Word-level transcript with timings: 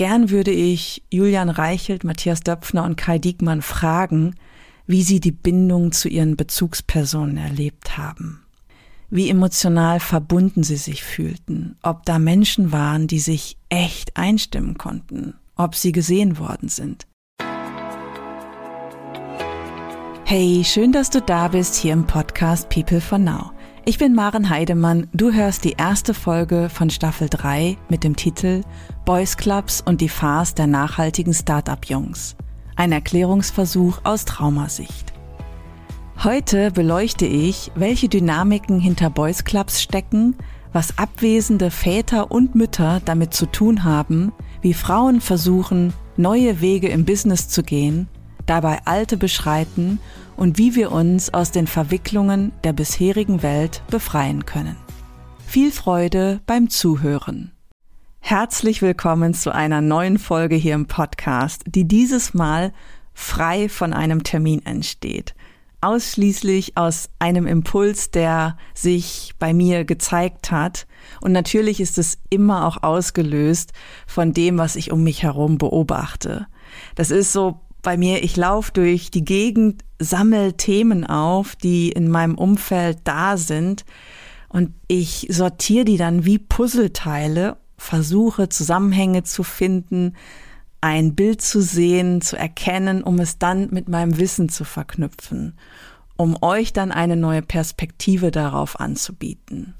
Gern 0.00 0.30
würde 0.30 0.50
ich 0.50 1.02
Julian 1.10 1.50
Reichelt, 1.50 2.04
Matthias 2.04 2.40
Döpfner 2.40 2.84
und 2.84 2.96
Kai 2.96 3.18
Diekmann 3.18 3.60
fragen, 3.60 4.34
wie 4.86 5.02
sie 5.02 5.20
die 5.20 5.30
Bindung 5.30 5.92
zu 5.92 6.08
ihren 6.08 6.36
Bezugspersonen 6.36 7.36
erlebt 7.36 7.98
haben. 7.98 8.42
Wie 9.10 9.28
emotional 9.28 10.00
verbunden 10.00 10.62
sie 10.62 10.78
sich 10.78 11.04
fühlten, 11.04 11.76
ob 11.82 12.06
da 12.06 12.18
Menschen 12.18 12.72
waren, 12.72 13.08
die 13.08 13.18
sich 13.18 13.58
echt 13.68 14.16
einstimmen 14.16 14.78
konnten, 14.78 15.34
ob 15.54 15.74
sie 15.74 15.92
gesehen 15.92 16.38
worden 16.38 16.70
sind. 16.70 17.06
Hey, 20.24 20.62
schön, 20.64 20.92
dass 20.92 21.10
du 21.10 21.20
da 21.20 21.48
bist 21.48 21.74
hier 21.74 21.92
im 21.92 22.06
Podcast 22.06 22.70
People 22.70 23.02
for 23.02 23.18
Now. 23.18 23.50
Ich 23.86 23.96
bin 23.96 24.14
Maren 24.14 24.50
Heidemann. 24.50 25.08
Du 25.14 25.32
hörst 25.32 25.64
die 25.64 25.72
erste 25.72 26.12
Folge 26.12 26.68
von 26.68 26.90
Staffel 26.90 27.28
3 27.30 27.78
mit 27.88 28.04
dem 28.04 28.14
Titel 28.14 28.62
Boys 29.06 29.38
Clubs 29.38 29.80
und 29.80 30.02
die 30.02 30.10
Farce 30.10 30.54
der 30.54 30.66
nachhaltigen 30.66 31.32
Startup-Jungs. 31.32 32.36
Ein 32.76 32.92
Erklärungsversuch 32.92 34.00
aus 34.04 34.26
Traumasicht. 34.26 35.14
Heute 36.22 36.70
beleuchte 36.70 37.24
ich, 37.24 37.72
welche 37.74 38.10
Dynamiken 38.10 38.80
hinter 38.80 39.08
Boys 39.08 39.44
Clubs 39.44 39.80
stecken, 39.80 40.36
was 40.74 40.98
abwesende 40.98 41.70
Väter 41.70 42.30
und 42.30 42.54
Mütter 42.54 43.00
damit 43.06 43.32
zu 43.32 43.46
tun 43.46 43.84
haben, 43.84 44.32
wie 44.60 44.74
Frauen 44.74 45.22
versuchen, 45.22 45.94
neue 46.18 46.60
Wege 46.60 46.88
im 46.88 47.06
Business 47.06 47.48
zu 47.48 47.62
gehen, 47.62 48.08
dabei 48.44 48.80
alte 48.84 49.16
beschreiten 49.16 50.00
und 50.40 50.56
wie 50.56 50.74
wir 50.74 50.90
uns 50.90 51.34
aus 51.34 51.50
den 51.50 51.66
Verwicklungen 51.66 52.52
der 52.64 52.72
bisherigen 52.72 53.42
Welt 53.42 53.82
befreien 53.90 54.46
können. 54.46 54.74
Viel 55.46 55.70
Freude 55.70 56.40
beim 56.46 56.70
Zuhören. 56.70 57.52
Herzlich 58.20 58.80
willkommen 58.80 59.34
zu 59.34 59.52
einer 59.54 59.82
neuen 59.82 60.18
Folge 60.18 60.56
hier 60.56 60.74
im 60.74 60.86
Podcast, 60.86 61.64
die 61.66 61.86
dieses 61.86 62.32
Mal 62.32 62.72
frei 63.12 63.68
von 63.68 63.92
einem 63.92 64.22
Termin 64.22 64.64
entsteht. 64.64 65.34
Ausschließlich 65.82 66.74
aus 66.78 67.10
einem 67.18 67.46
Impuls, 67.46 68.10
der 68.10 68.56
sich 68.72 69.34
bei 69.38 69.52
mir 69.52 69.84
gezeigt 69.84 70.50
hat. 70.50 70.86
Und 71.20 71.32
natürlich 71.32 71.82
ist 71.82 71.98
es 71.98 72.16
immer 72.30 72.66
auch 72.66 72.82
ausgelöst 72.82 73.74
von 74.06 74.32
dem, 74.32 74.56
was 74.56 74.76
ich 74.76 74.90
um 74.90 75.02
mich 75.02 75.22
herum 75.22 75.58
beobachte. 75.58 76.46
Das 76.94 77.10
ist 77.10 77.30
so 77.30 77.60
bei 77.82 77.98
mir, 77.98 78.24
ich 78.24 78.36
laufe 78.38 78.72
durch 78.72 79.10
die 79.10 79.24
Gegend, 79.24 79.84
sammel 80.00 80.54
Themen 80.54 81.06
auf, 81.06 81.54
die 81.54 81.92
in 81.92 82.08
meinem 82.08 82.34
Umfeld 82.34 82.98
da 83.04 83.36
sind 83.36 83.84
und 84.48 84.74
ich 84.88 85.28
sortiere 85.30 85.84
die 85.84 85.96
dann 85.96 86.24
wie 86.24 86.38
Puzzleteile, 86.38 87.56
versuche 87.78 88.48
Zusammenhänge 88.48 89.22
zu 89.22 89.44
finden, 89.44 90.14
ein 90.80 91.14
Bild 91.14 91.40
zu 91.40 91.62
sehen, 91.62 92.20
zu 92.20 92.36
erkennen, 92.36 93.02
um 93.02 93.20
es 93.20 93.38
dann 93.38 93.68
mit 93.70 93.88
meinem 93.88 94.18
Wissen 94.18 94.48
zu 94.48 94.64
verknüpfen, 94.64 95.56
um 96.16 96.36
euch 96.42 96.72
dann 96.72 96.90
eine 96.90 97.16
neue 97.16 97.42
Perspektive 97.42 98.30
darauf 98.30 98.80
anzubieten. 98.80 99.74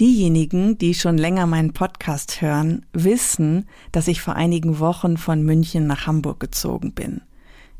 Diejenigen, 0.00 0.76
die 0.78 0.94
schon 0.94 1.16
länger 1.16 1.46
meinen 1.46 1.72
Podcast 1.72 2.42
hören, 2.42 2.84
wissen, 2.92 3.66
dass 3.92 4.08
ich 4.08 4.20
vor 4.20 4.34
einigen 4.34 4.78
Wochen 4.78 5.16
von 5.16 5.42
München 5.42 5.86
nach 5.86 6.06
Hamburg 6.06 6.40
gezogen 6.40 6.92
bin. 6.92 7.22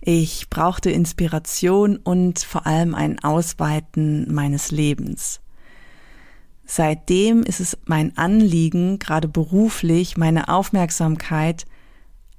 Ich 0.09 0.51
brauchte 0.51 0.89
Inspiration 0.93 1.97
und 1.97 2.39
vor 2.39 2.65
allem 2.65 2.95
ein 2.95 3.19
Ausweiten 3.25 4.33
meines 4.33 4.71
Lebens. 4.71 5.41
Seitdem 6.65 7.43
ist 7.43 7.59
es 7.59 7.77
mein 7.87 8.17
Anliegen, 8.17 9.01
gerade 9.01 9.27
beruflich 9.27 10.17
meine 10.17 10.49
Aufmerksamkeit 10.49 11.65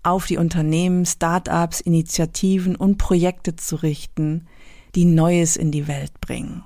auf 0.02 0.28
die 0.28 0.38
Unternehmen, 0.38 1.06
Start-ups, 1.06 1.82
Initiativen 1.82 2.78
und 2.78 2.98
Projekte 2.98 3.58
zu 3.58 3.76
richten, 3.76 4.48
die 4.96 5.04
Neues 5.04 5.58
in 5.58 5.70
die 5.70 5.90
Welt 5.90 6.22
bringen. 6.22 6.64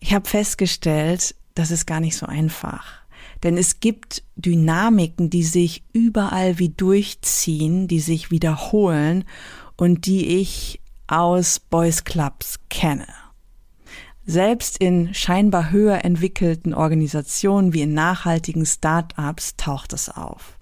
Ich 0.00 0.12
habe 0.12 0.28
festgestellt, 0.28 1.36
das 1.54 1.70
ist 1.70 1.86
gar 1.86 2.00
nicht 2.00 2.16
so 2.16 2.26
einfach. 2.26 3.04
Denn 3.44 3.56
es 3.56 3.78
gibt 3.78 4.24
Dynamiken, 4.34 5.30
die 5.30 5.44
sich 5.44 5.84
überall 5.92 6.58
wie 6.58 6.70
durchziehen, 6.70 7.86
die 7.86 8.00
sich 8.00 8.32
wiederholen 8.32 9.24
und 9.76 10.06
die 10.06 10.38
ich 10.40 10.80
aus 11.06 11.60
Boys 11.60 12.04
Clubs 12.04 12.60
kenne. 12.70 13.06
Selbst 14.26 14.78
in 14.78 15.12
scheinbar 15.12 15.70
höher 15.70 16.04
entwickelten 16.04 16.72
Organisationen 16.72 17.74
wie 17.74 17.82
in 17.82 17.92
nachhaltigen 17.92 18.64
Start-ups 18.64 19.56
taucht 19.56 19.92
es 19.92 20.08
auf. 20.08 20.58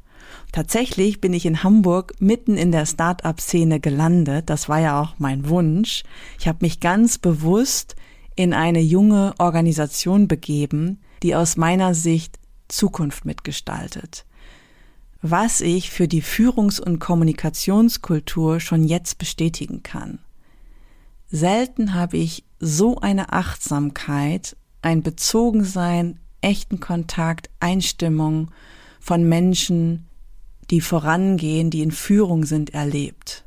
Tatsächlich 0.51 1.21
bin 1.21 1.33
ich 1.33 1.47
in 1.47 1.63
Hamburg 1.63 2.13
mitten 2.19 2.57
in 2.57 2.73
der 2.73 2.87
Start-up-Szene 2.87 3.81
gelandet. 3.81 4.51
Das 4.51 4.69
war 4.69 4.81
ja 4.81 5.01
auch 5.01 5.15
mein 5.19 5.49
Wunsch. 5.49 6.03
Ich 6.39 6.49
habe 6.49 6.59
mich 6.61 6.81
ganz 6.81 7.19
bewusst 7.19 7.97
in 8.35 8.53
eine 8.53 8.81
junge 8.81 9.35
Organisation 9.39 10.29
begeben, 10.29 11.01
die 11.23 11.35
aus 11.35 11.57
meiner 11.57 11.95
Sicht 11.95 12.39
Zukunft 12.69 13.25
mitgestaltet. 13.25 14.27
Was 15.23 15.61
ich 15.61 15.91
für 15.91 16.09
die 16.09 16.21
Führungs- 16.21 16.81
und 16.81 16.99
Kommunikationskultur 16.99 18.59
schon 18.59 18.83
jetzt 18.83 19.19
bestätigen 19.19 19.85
kann. 19.85 20.19
Selten 21.31 21.95
habe 21.95 22.17
ich 22.17 22.45
so 22.59 22.99
eine 22.99 23.33
Achtsamkeit, 23.33 24.57
ein 24.83 25.03
Bezogensein, 25.03 26.19
echten 26.41 26.81
Kontakt, 26.81 27.51
Einstimmung 27.61 28.51
von 28.99 29.29
Menschen, 29.29 30.09
die 30.71 30.81
vorangehen, 30.81 31.71
die 31.71 31.83
in 31.83 31.93
Führung 31.93 32.45
sind, 32.45 32.75
erlebt. 32.75 33.45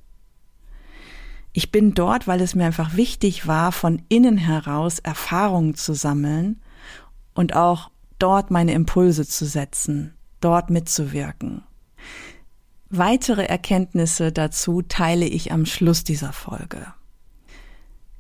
Ich 1.52 1.72
bin 1.72 1.94
dort, 1.94 2.26
weil 2.26 2.42
es 2.42 2.56
mir 2.56 2.66
einfach 2.66 2.96
wichtig 2.96 3.48
war, 3.48 3.72
von 3.72 4.02
innen 4.08 4.38
heraus 4.38 5.00
Erfahrungen 5.00 5.76
zu 5.76 5.94
sammeln 5.94 6.62
und 7.34 7.56
auch 7.56 7.92
dort 8.18 8.50
meine 8.50 8.74
Impulse 8.74 9.28
zu 9.28 9.46
setzen, 9.46 10.14
dort 10.42 10.70
mitzuwirken. 10.70 11.64
Weitere 12.90 13.46
Erkenntnisse 13.46 14.32
dazu 14.32 14.82
teile 14.82 15.26
ich 15.26 15.52
am 15.52 15.66
Schluss 15.66 16.04
dieser 16.04 16.34
Folge. 16.34 16.88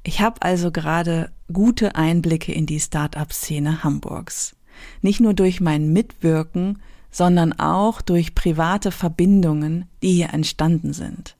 Ich 0.03 0.21
habe 0.21 0.41
also 0.41 0.71
gerade 0.71 1.31
gute 1.51 1.95
Einblicke 1.95 2.51
in 2.51 2.65
die 2.65 2.79
Start-up-Szene 2.79 3.83
Hamburgs. 3.83 4.55
Nicht 5.01 5.19
nur 5.19 5.33
durch 5.33 5.61
mein 5.61 5.93
Mitwirken, 5.93 6.81
sondern 7.11 7.53
auch 7.53 8.01
durch 8.01 8.35
private 8.35 8.91
Verbindungen, 8.91 9.85
die 10.03 10.13
hier 10.13 10.33
entstanden 10.33 10.93
sind. 10.93 11.37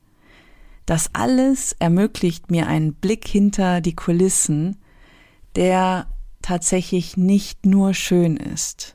Das 0.85 1.09
alles 1.13 1.73
ermöglicht 1.79 2.49
mir 2.49 2.67
einen 2.67 2.93
Blick 2.93 3.27
hinter 3.27 3.81
die 3.81 3.95
Kulissen, 3.95 4.77
der 5.55 6.07
tatsächlich 6.41 7.17
nicht 7.17 7.65
nur 7.65 7.93
schön 7.93 8.37
ist. 8.37 8.94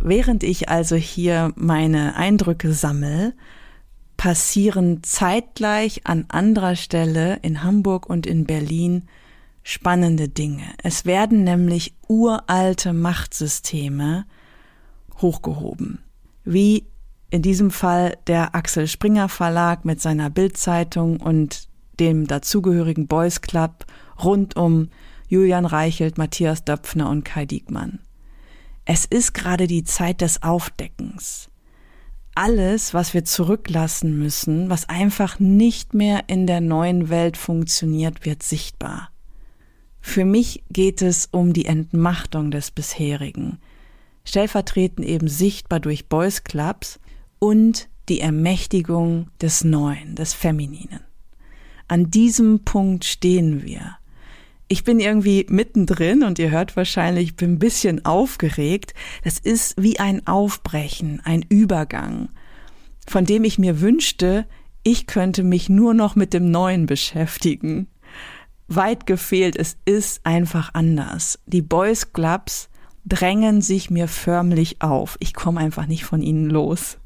Während 0.00 0.42
ich 0.42 0.68
also 0.68 0.96
hier 0.96 1.52
meine 1.56 2.16
Eindrücke 2.16 2.72
sammle, 2.72 3.34
passieren 4.16 5.02
zeitgleich 5.02 6.06
an 6.06 6.26
anderer 6.28 6.76
Stelle 6.76 7.38
in 7.42 7.62
Hamburg 7.62 8.08
und 8.08 8.26
in 8.26 8.44
Berlin 8.44 9.04
spannende 9.62 10.28
Dinge. 10.28 10.64
Es 10.82 11.06
werden 11.06 11.44
nämlich 11.44 11.94
uralte 12.08 12.92
Machtsysteme 12.92 14.26
hochgehoben, 15.20 15.98
wie 16.44 16.86
in 17.30 17.42
diesem 17.42 17.70
Fall 17.70 18.16
der 18.26 18.54
Axel 18.54 18.86
Springer 18.86 19.28
Verlag 19.28 19.84
mit 19.84 20.00
seiner 20.00 20.30
Bildzeitung 20.30 21.20
und 21.20 21.68
dem 21.98 22.26
dazugehörigen 22.26 23.06
Boys 23.08 23.40
Club 23.40 23.86
rund 24.22 24.56
um 24.56 24.88
Julian 25.28 25.66
Reichelt, 25.66 26.18
Matthias 26.18 26.64
Döpfner 26.64 27.10
und 27.10 27.24
Kai 27.24 27.46
Diekmann. 27.46 27.98
Es 28.88 29.04
ist 29.04 29.34
gerade 29.34 29.66
die 29.66 29.82
Zeit 29.82 30.20
des 30.20 30.44
Aufdeckens. 30.44 31.50
Alles, 32.36 32.94
was 32.94 33.14
wir 33.14 33.24
zurücklassen 33.24 34.16
müssen, 34.16 34.70
was 34.70 34.88
einfach 34.88 35.40
nicht 35.40 35.92
mehr 35.92 36.28
in 36.28 36.46
der 36.46 36.60
neuen 36.60 37.08
Welt 37.08 37.36
funktioniert, 37.36 38.24
wird 38.24 38.44
sichtbar. 38.44 39.10
Für 40.00 40.24
mich 40.24 40.62
geht 40.70 41.02
es 41.02 41.26
um 41.32 41.52
die 41.52 41.66
Entmachtung 41.66 42.52
des 42.52 42.70
bisherigen, 42.70 43.58
stellvertretend 44.24 45.04
eben 45.04 45.26
sichtbar 45.26 45.80
durch 45.80 46.08
Boys 46.08 46.44
Clubs 46.44 47.00
und 47.40 47.88
die 48.08 48.20
Ermächtigung 48.20 49.30
des 49.40 49.64
Neuen, 49.64 50.14
des 50.14 50.32
Femininen. 50.32 51.00
An 51.88 52.12
diesem 52.12 52.60
Punkt 52.64 53.04
stehen 53.04 53.64
wir. 53.64 53.96
Ich 54.68 54.82
bin 54.82 54.98
irgendwie 54.98 55.46
mittendrin 55.48 56.24
und 56.24 56.38
ihr 56.40 56.50
hört 56.50 56.76
wahrscheinlich, 56.76 57.24
ich 57.24 57.36
bin 57.36 57.52
ein 57.52 57.58
bisschen 57.58 58.04
aufgeregt. 58.04 58.94
Das 59.22 59.38
ist 59.38 59.80
wie 59.80 60.00
ein 60.00 60.26
Aufbrechen, 60.26 61.20
ein 61.24 61.44
Übergang, 61.48 62.30
von 63.06 63.24
dem 63.24 63.44
ich 63.44 63.58
mir 63.58 63.80
wünschte, 63.80 64.46
ich 64.82 65.06
könnte 65.06 65.44
mich 65.44 65.68
nur 65.68 65.94
noch 65.94 66.16
mit 66.16 66.32
dem 66.32 66.50
Neuen 66.50 66.86
beschäftigen. 66.86 67.86
Weit 68.68 69.06
gefehlt, 69.06 69.56
es 69.56 69.76
ist 69.84 70.24
einfach 70.24 70.74
anders. 70.74 71.38
Die 71.46 71.62
Boys 71.62 72.12
Clubs 72.12 72.68
drängen 73.04 73.62
sich 73.62 73.90
mir 73.90 74.08
förmlich 74.08 74.82
auf. 74.82 75.16
Ich 75.20 75.34
komme 75.34 75.60
einfach 75.60 75.86
nicht 75.86 76.04
von 76.04 76.22
ihnen 76.22 76.50
los. 76.50 76.98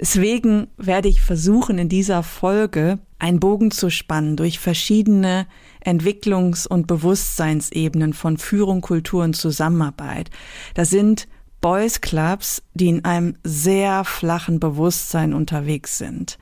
Deswegen 0.00 0.68
werde 0.78 1.08
ich 1.08 1.20
versuchen, 1.20 1.78
in 1.78 1.90
dieser 1.90 2.22
Folge 2.22 2.98
einen 3.18 3.40
Bogen 3.40 3.70
zu 3.70 3.90
spannen 3.90 4.36
durch 4.36 4.58
verschiedene 4.58 5.46
Entwicklungs- 5.84 6.66
und 6.66 6.86
Bewusstseinsebenen 6.86 8.12
von 8.12 8.38
Führung, 8.38 8.80
Kultur 8.80 9.24
und 9.24 9.34
Zusammenarbeit. 9.34 10.30
Das 10.74 10.90
sind 10.90 11.28
Boys 11.60 12.00
Clubs, 12.00 12.62
die 12.74 12.88
in 12.88 13.04
einem 13.04 13.36
sehr 13.44 14.04
flachen 14.04 14.60
Bewusstsein 14.60 15.32
unterwegs 15.32 15.98
sind. 15.98 16.38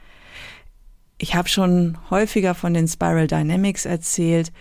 Ich 1.19 1.35
habe 1.35 1.49
schon 1.49 1.99
häufiger 2.09 2.55
von 2.55 2.73
den 2.73 2.89
Spiral 2.89 3.27
Dynamics 3.27 3.85
erzählt, 3.85 4.53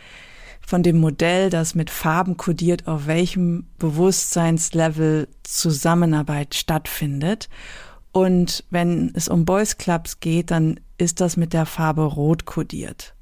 von 0.60 0.84
dem 0.84 1.00
Modell, 1.00 1.50
das 1.50 1.74
mit 1.74 1.90
Farben 1.90 2.38
kodiert, 2.38 2.88
auf 2.88 3.08
welchem 3.08 3.68
Bewusstseinslevel 3.80 5.30
Zusammenarbeit 5.44 6.54
stattfindet. 6.54 7.50
Und 8.12 8.66
wenn 8.70 9.12
es 9.16 9.30
um 9.30 9.46
Boys 9.46 9.78
Clubs 9.78 10.20
geht, 10.20 10.52
dann 10.52 10.80
ist 10.98 11.22
das 11.22 11.38
mit 11.38 11.54
der 11.54 11.66
Farbe 11.66 12.04
Rot 12.04 12.46
kodiert. 12.46 13.16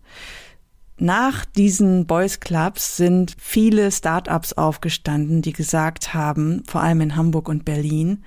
Nach 1.00 1.46
diesen 1.46 2.08
Boys 2.08 2.40
Clubs 2.40 2.98
sind 2.98 3.36
viele 3.38 3.92
Startups 3.92 4.54
aufgestanden, 4.54 5.44
die 5.44 5.54
gesagt 5.54 6.16
haben, 6.16 6.64
vor 6.66 6.82
allem 6.82 7.02
in 7.02 7.16
Hamburg 7.16 7.50
und 7.50 7.66
Berlin, 7.66 8.24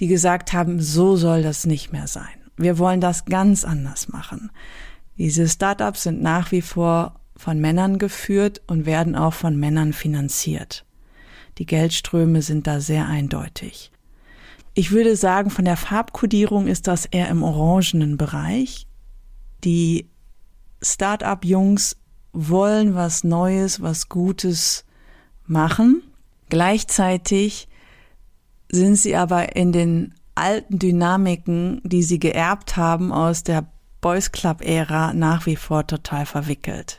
die 0.00 0.06
gesagt 0.06 0.54
haben, 0.54 0.80
so 0.80 1.16
soll 1.16 1.42
das 1.42 1.66
nicht 1.66 1.92
mehr 1.92 2.06
sein. 2.06 2.24
Wir 2.56 2.78
wollen 2.78 3.00
das 3.00 3.26
ganz 3.26 3.64
anders 3.64 4.08
machen. 4.08 4.50
Diese 5.18 5.46
Startups 5.48 6.04
sind 6.04 6.22
nach 6.22 6.52
wie 6.52 6.62
vor 6.62 7.20
von 7.36 7.60
Männern 7.60 7.98
geführt 7.98 8.62
und 8.66 8.86
werden 8.86 9.14
auch 9.14 9.34
von 9.34 9.56
Männern 9.58 9.92
finanziert. 9.92 10.84
Die 11.58 11.66
Geldströme 11.66 12.42
sind 12.42 12.66
da 12.66 12.80
sehr 12.80 13.06
eindeutig. 13.06 13.90
Ich 14.74 14.90
würde 14.90 15.16
sagen, 15.16 15.50
von 15.50 15.64
der 15.64 15.76
Farbkodierung 15.76 16.66
ist 16.66 16.86
das 16.86 17.06
eher 17.06 17.28
im 17.28 17.42
orangenen 17.42 18.16
Bereich. 18.16 18.86
Die 19.64 20.09
Start-up-Jungs 20.82 21.96
wollen 22.32 22.94
was 22.94 23.24
Neues, 23.24 23.82
was 23.82 24.08
Gutes 24.08 24.84
machen. 25.46 26.02
Gleichzeitig 26.48 27.68
sind 28.70 28.96
sie 28.96 29.16
aber 29.16 29.56
in 29.56 29.72
den 29.72 30.14
alten 30.34 30.78
Dynamiken, 30.78 31.80
die 31.84 32.02
sie 32.02 32.18
geerbt 32.18 32.76
haben 32.76 33.12
aus 33.12 33.42
der 33.42 33.66
Boys 34.00 34.32
Club 34.32 34.62
Ära, 34.62 35.12
nach 35.12 35.46
wie 35.46 35.56
vor 35.56 35.86
total 35.86 36.24
verwickelt. 36.24 36.98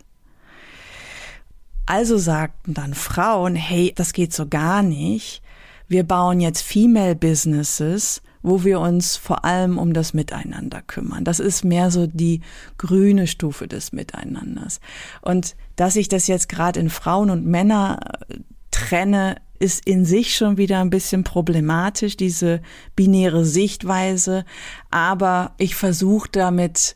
Also 1.85 2.17
sagten 2.17 2.73
dann 2.73 2.93
Frauen, 2.93 3.55
hey, 3.55 3.91
das 3.95 4.13
geht 4.13 4.33
so 4.33 4.47
gar 4.47 4.83
nicht. 4.83 5.41
Wir 5.87 6.03
bauen 6.03 6.39
jetzt 6.39 6.61
Female 6.61 7.15
Businesses 7.15 8.21
wo 8.43 8.63
wir 8.63 8.79
uns 8.79 9.17
vor 9.17 9.45
allem 9.45 9.77
um 9.77 9.93
das 9.93 10.13
Miteinander 10.13 10.81
kümmern. 10.81 11.23
Das 11.23 11.39
ist 11.39 11.63
mehr 11.63 11.91
so 11.91 12.07
die 12.07 12.41
grüne 12.77 13.27
Stufe 13.27 13.67
des 13.67 13.91
Miteinanders. 13.91 14.79
Und 15.21 15.55
dass 15.75 15.95
ich 15.95 16.09
das 16.09 16.27
jetzt 16.27 16.49
gerade 16.49 16.79
in 16.79 16.89
Frauen 16.89 17.29
und 17.29 17.45
Männer 17.45 17.99
äh, 18.29 18.37
trenne, 18.71 19.35
ist 19.59 19.85
in 19.85 20.05
sich 20.05 20.35
schon 20.35 20.57
wieder 20.57 20.79
ein 20.81 20.89
bisschen 20.89 21.23
problematisch, 21.23 22.17
diese 22.17 22.61
binäre 22.95 23.45
Sichtweise. 23.45 24.43
Aber 24.89 25.53
ich 25.59 25.75
versuche 25.75 26.29
damit 26.31 26.95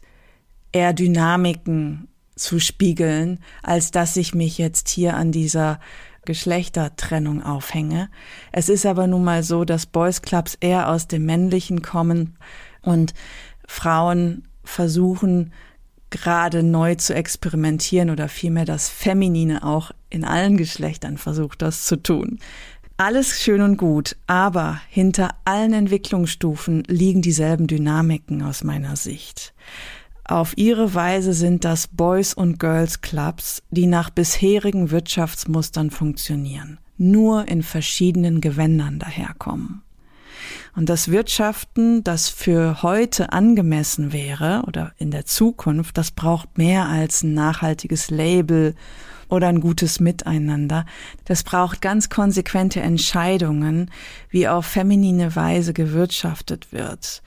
eher 0.71 0.93
Dynamiken 0.93 2.07
zu 2.35 2.59
spiegeln, 2.59 3.39
als 3.61 3.91
dass 3.91 4.17
ich 4.17 4.33
mich 4.33 4.57
jetzt 4.57 4.89
hier 4.89 5.15
an 5.15 5.31
dieser 5.31 5.79
Geschlechtertrennung 6.25 7.43
aufhänge. 7.43 8.09
Es 8.51 8.69
ist 8.69 8.85
aber 8.85 9.07
nun 9.07 9.23
mal 9.23 9.43
so, 9.43 9.65
dass 9.65 9.85
Boys 9.85 10.21
Clubs 10.21 10.57
eher 10.59 10.89
aus 10.89 11.07
dem 11.07 11.25
Männlichen 11.25 11.81
kommen 11.81 12.35
und 12.81 13.13
Frauen 13.67 14.43
versuchen 14.63 15.53
gerade 16.09 16.63
neu 16.63 16.95
zu 16.95 17.13
experimentieren 17.13 18.09
oder 18.09 18.29
vielmehr 18.29 18.65
das 18.65 18.89
Feminine 18.89 19.63
auch 19.65 19.91
in 20.09 20.23
allen 20.23 20.55
Geschlechtern 20.55 21.17
versucht 21.17 21.61
das 21.61 21.85
zu 21.85 21.97
tun. 22.01 22.39
Alles 22.97 23.41
schön 23.41 23.61
und 23.61 23.75
gut, 23.75 24.15
aber 24.25 24.79
hinter 24.87 25.35
allen 25.43 25.73
Entwicklungsstufen 25.73 26.83
liegen 26.87 27.21
dieselben 27.21 27.67
Dynamiken 27.67 28.41
aus 28.41 28.63
meiner 28.63 28.95
Sicht. 28.95 29.53
Auf 30.27 30.57
ihre 30.57 30.95
Weise 30.95 31.33
sind 31.33 31.65
das 31.65 31.87
Boys 31.87 32.33
und 32.33 32.59
Girls 32.59 33.01
Clubs, 33.01 33.61
die 33.69 33.85
nach 33.85 34.09
bisherigen 34.09 34.89
Wirtschaftsmustern 34.89 35.91
funktionieren, 35.91 36.79
nur 36.97 37.47
in 37.47 37.61
verschiedenen 37.61 38.41
Gewändern 38.41 38.97
daherkommen. 38.97 39.83
Und 40.75 40.89
das 40.89 41.09
Wirtschaften, 41.11 42.03
das 42.03 42.27
für 42.27 42.81
heute 42.81 43.33
angemessen 43.33 44.13
wäre 44.13 44.63
oder 44.65 44.93
in 44.97 45.11
der 45.11 45.25
Zukunft, 45.25 45.95
das 45.95 46.09
braucht 46.09 46.57
mehr 46.57 46.87
als 46.87 47.21
ein 47.21 47.35
nachhaltiges 47.35 48.09
Label 48.09 48.73
oder 49.29 49.47
ein 49.47 49.61
gutes 49.61 49.99
Miteinander. 49.99 50.87
Das 51.25 51.43
braucht 51.43 51.83
ganz 51.83 52.09
konsequente 52.09 52.81
Entscheidungen, 52.81 53.91
wie 54.29 54.47
auf 54.47 54.65
feminine 54.65 55.35
Weise 55.35 55.71
gewirtschaftet 55.71 56.73
wird. 56.73 57.21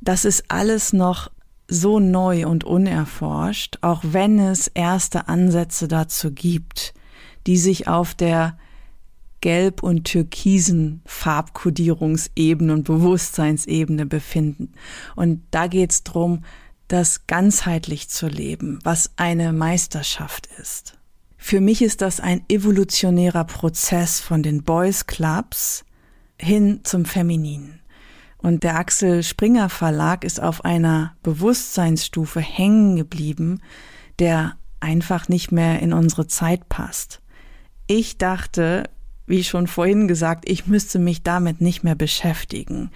Das 0.00 0.24
ist 0.24 0.44
alles 0.48 0.92
noch 0.92 1.28
so 1.70 2.00
neu 2.00 2.46
und 2.46 2.64
unerforscht, 2.64 3.78
auch 3.80 4.02
wenn 4.02 4.38
es 4.38 4.68
erste 4.68 5.28
Ansätze 5.28 5.88
dazu 5.88 6.32
gibt, 6.32 6.92
die 7.46 7.56
sich 7.56 7.88
auf 7.88 8.14
der 8.14 8.58
gelb- 9.40 9.82
und 9.82 10.04
türkisen 10.04 11.00
Farbkodierungsebene 11.06 12.72
und 12.72 12.84
Bewusstseinsebene 12.84 14.04
befinden. 14.04 14.72
Und 15.16 15.42
da 15.50 15.66
geht's 15.66 16.02
drum, 16.02 16.44
das 16.88 17.26
ganzheitlich 17.26 18.10
zu 18.10 18.26
leben, 18.26 18.80
was 18.82 19.12
eine 19.16 19.52
Meisterschaft 19.52 20.48
ist. 20.58 20.98
Für 21.38 21.60
mich 21.60 21.80
ist 21.80 22.02
das 22.02 22.20
ein 22.20 22.44
evolutionärer 22.50 23.44
Prozess 23.44 24.20
von 24.20 24.42
den 24.42 24.62
Boys 24.62 25.06
Clubs 25.06 25.84
hin 26.38 26.80
zum 26.82 27.06
Femininen. 27.06 27.79
Und 28.42 28.64
der 28.64 28.76
Axel 28.76 29.22
Springer 29.22 29.68
Verlag 29.68 30.24
ist 30.24 30.40
auf 30.42 30.64
einer 30.64 31.14
Bewusstseinsstufe 31.22 32.40
hängen 32.40 32.96
geblieben, 32.96 33.60
der 34.18 34.56
einfach 34.80 35.28
nicht 35.28 35.52
mehr 35.52 35.80
in 35.80 35.92
unsere 35.92 36.26
Zeit 36.26 36.68
passt. 36.68 37.20
Ich 37.86 38.16
dachte, 38.18 38.84
wie 39.26 39.44
schon 39.44 39.66
vorhin 39.66 40.08
gesagt, 40.08 40.48
ich 40.48 40.66
müsste 40.66 40.98
mich 40.98 41.22
damit 41.22 41.60
nicht 41.60 41.84
mehr 41.84 41.94
beschäftigen. 41.94 42.90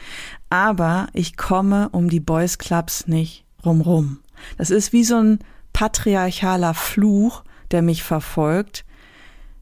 Aber 0.51 1.09
ich 1.13 1.37
komme 1.37 1.91
um 1.91 2.09
die 2.09 2.21
Boys 2.21 2.59
Clubs 2.59 3.07
nicht 3.07 3.45
rumrum. 3.65 4.19
Das 4.57 4.71
ist 4.71 4.93
wie 4.93 5.05
so 5.05 5.17
ein 5.17 5.39
patriarchaler 5.73 6.75
Fluch, 6.75 7.45
der 7.71 7.83
mich 7.83 8.03
verfolgt. 8.03 8.85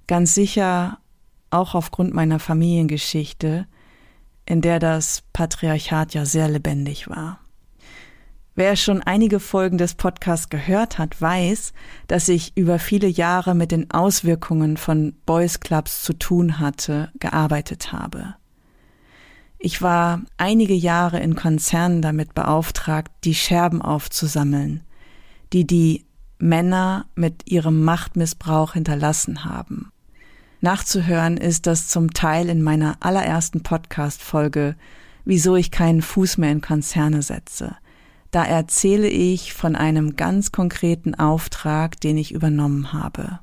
Ganz 0.06 0.34
sicher 0.34 0.98
auch 1.50 1.74
aufgrund 1.74 2.14
meiner 2.14 2.38
Familiengeschichte 2.38 3.66
in 4.46 4.60
der 4.60 4.78
das 4.78 5.22
Patriarchat 5.32 6.14
ja 6.14 6.24
sehr 6.24 6.48
lebendig 6.48 7.08
war. 7.08 7.38
Wer 8.54 8.76
schon 8.76 9.02
einige 9.02 9.40
Folgen 9.40 9.78
des 9.78 9.94
Podcasts 9.94 10.50
gehört 10.50 10.98
hat, 10.98 11.20
weiß, 11.20 11.72
dass 12.06 12.28
ich 12.28 12.54
über 12.54 12.78
viele 12.78 13.08
Jahre 13.08 13.54
mit 13.54 13.72
den 13.72 13.90
Auswirkungen 13.90 14.76
von 14.76 15.14
Boys 15.24 15.60
Clubs 15.60 16.02
zu 16.02 16.12
tun 16.12 16.58
hatte, 16.58 17.10
gearbeitet 17.18 17.92
habe. 17.92 18.34
Ich 19.58 19.80
war 19.80 20.20
einige 20.36 20.74
Jahre 20.74 21.20
in 21.20 21.34
Konzernen 21.34 22.02
damit 22.02 22.34
beauftragt, 22.34 23.12
die 23.24 23.34
Scherben 23.34 23.80
aufzusammeln, 23.80 24.82
die 25.54 25.66
die 25.66 26.04
Männer 26.38 27.06
mit 27.14 27.48
ihrem 27.50 27.84
Machtmissbrauch 27.84 28.74
hinterlassen 28.74 29.44
haben. 29.44 29.92
Nachzuhören 30.62 31.38
ist 31.38 31.66
das 31.66 31.88
zum 31.88 32.14
Teil 32.14 32.48
in 32.48 32.62
meiner 32.62 32.96
allerersten 33.00 33.64
Podcast-Folge, 33.64 34.76
wieso 35.24 35.56
ich 35.56 35.72
keinen 35.72 36.02
Fuß 36.02 36.38
mehr 36.38 36.52
in 36.52 36.60
Konzerne 36.60 37.22
setze. 37.22 37.74
Da 38.30 38.44
erzähle 38.44 39.08
ich 39.08 39.54
von 39.54 39.74
einem 39.74 40.14
ganz 40.14 40.52
konkreten 40.52 41.16
Auftrag, 41.16 42.00
den 42.00 42.16
ich 42.16 42.30
übernommen 42.30 42.92
habe, 42.92 43.40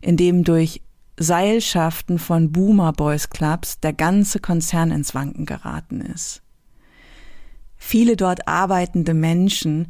in 0.00 0.16
dem 0.16 0.44
durch 0.44 0.82
Seilschaften 1.18 2.20
von 2.20 2.52
Boomer 2.52 2.92
Boys 2.92 3.30
Clubs 3.30 3.80
der 3.80 3.92
ganze 3.92 4.38
Konzern 4.38 4.92
ins 4.92 5.16
Wanken 5.16 5.46
geraten 5.46 6.00
ist. 6.00 6.42
Viele 7.76 8.14
dort 8.14 8.46
arbeitende 8.46 9.14
Menschen, 9.14 9.88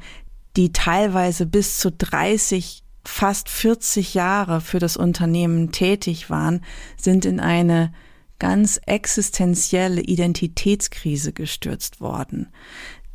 die 0.56 0.72
teilweise 0.72 1.44
bis 1.44 1.76
zu 1.76 1.92
30 1.92 2.82
fast 3.04 3.48
40 3.48 4.14
Jahre 4.14 4.60
für 4.60 4.78
das 4.78 4.96
Unternehmen 4.96 5.72
tätig 5.72 6.30
waren, 6.30 6.62
sind 6.96 7.24
in 7.24 7.40
eine 7.40 7.92
ganz 8.38 8.80
existenzielle 8.86 10.00
Identitätskrise 10.00 11.32
gestürzt 11.32 12.00
worden. 12.00 12.48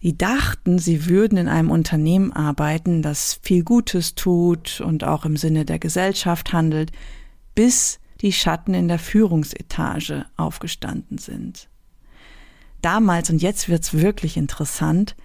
Die 0.01 0.17
dachten, 0.17 0.77
sie 0.77 1.07
würden 1.07 1.37
in 1.37 1.47
einem 1.47 1.71
Unternehmen 1.71 2.31
arbeiten, 2.31 3.01
das 3.01 3.39
viel 3.41 3.63
Gutes 3.63 4.13
tut 4.13 4.79
und 4.79 5.03
auch 5.03 5.25
im 5.25 5.35
Sinne 5.35 5.65
der 5.65 5.79
Gesellschaft 5.79 6.53
handelt, 6.53 6.91
bis 7.55 7.99
die 8.21 8.31
Schatten 8.31 8.73
in 8.73 8.87
der 8.87 8.99
Führungsetage 8.99 10.25
aufgestanden 10.37 11.17
sind. 11.17 11.69
Damals, 12.81 13.31
und 13.31 13.41
jetzt 13.41 13.67
wird's 13.67 13.95
wirklich 13.95 14.37
interessant, 14.37 15.15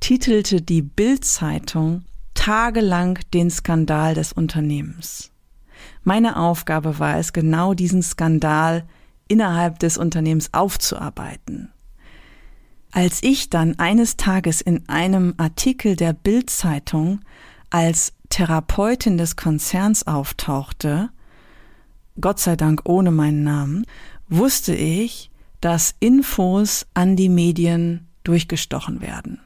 titelte 0.00 0.62
die 0.62 0.82
Bild-Zeitung 0.82 2.04
tagelang 2.38 3.18
den 3.34 3.50
Skandal 3.50 4.14
des 4.14 4.32
Unternehmens. 4.32 5.32
Meine 6.04 6.36
Aufgabe 6.36 7.00
war 7.00 7.18
es, 7.18 7.32
genau 7.32 7.74
diesen 7.74 8.00
Skandal 8.00 8.86
innerhalb 9.26 9.80
des 9.80 9.98
Unternehmens 9.98 10.54
aufzuarbeiten. 10.54 11.72
Als 12.92 13.24
ich 13.24 13.50
dann 13.50 13.76
eines 13.80 14.16
Tages 14.16 14.60
in 14.60 14.88
einem 14.88 15.34
Artikel 15.36 15.96
der 15.96 16.12
Bild-Zeitung 16.12 17.22
als 17.70 18.12
Therapeutin 18.28 19.18
des 19.18 19.34
Konzerns 19.34 20.06
auftauchte, 20.06 21.10
Gott 22.20 22.38
sei 22.38 22.54
Dank 22.54 22.82
ohne 22.84 23.10
meinen 23.10 23.42
Namen, 23.42 23.84
wusste 24.28 24.76
ich, 24.76 25.32
dass 25.60 25.96
Infos 25.98 26.86
an 26.94 27.16
die 27.16 27.28
Medien 27.28 28.06
durchgestochen 28.22 29.00
werden. 29.00 29.40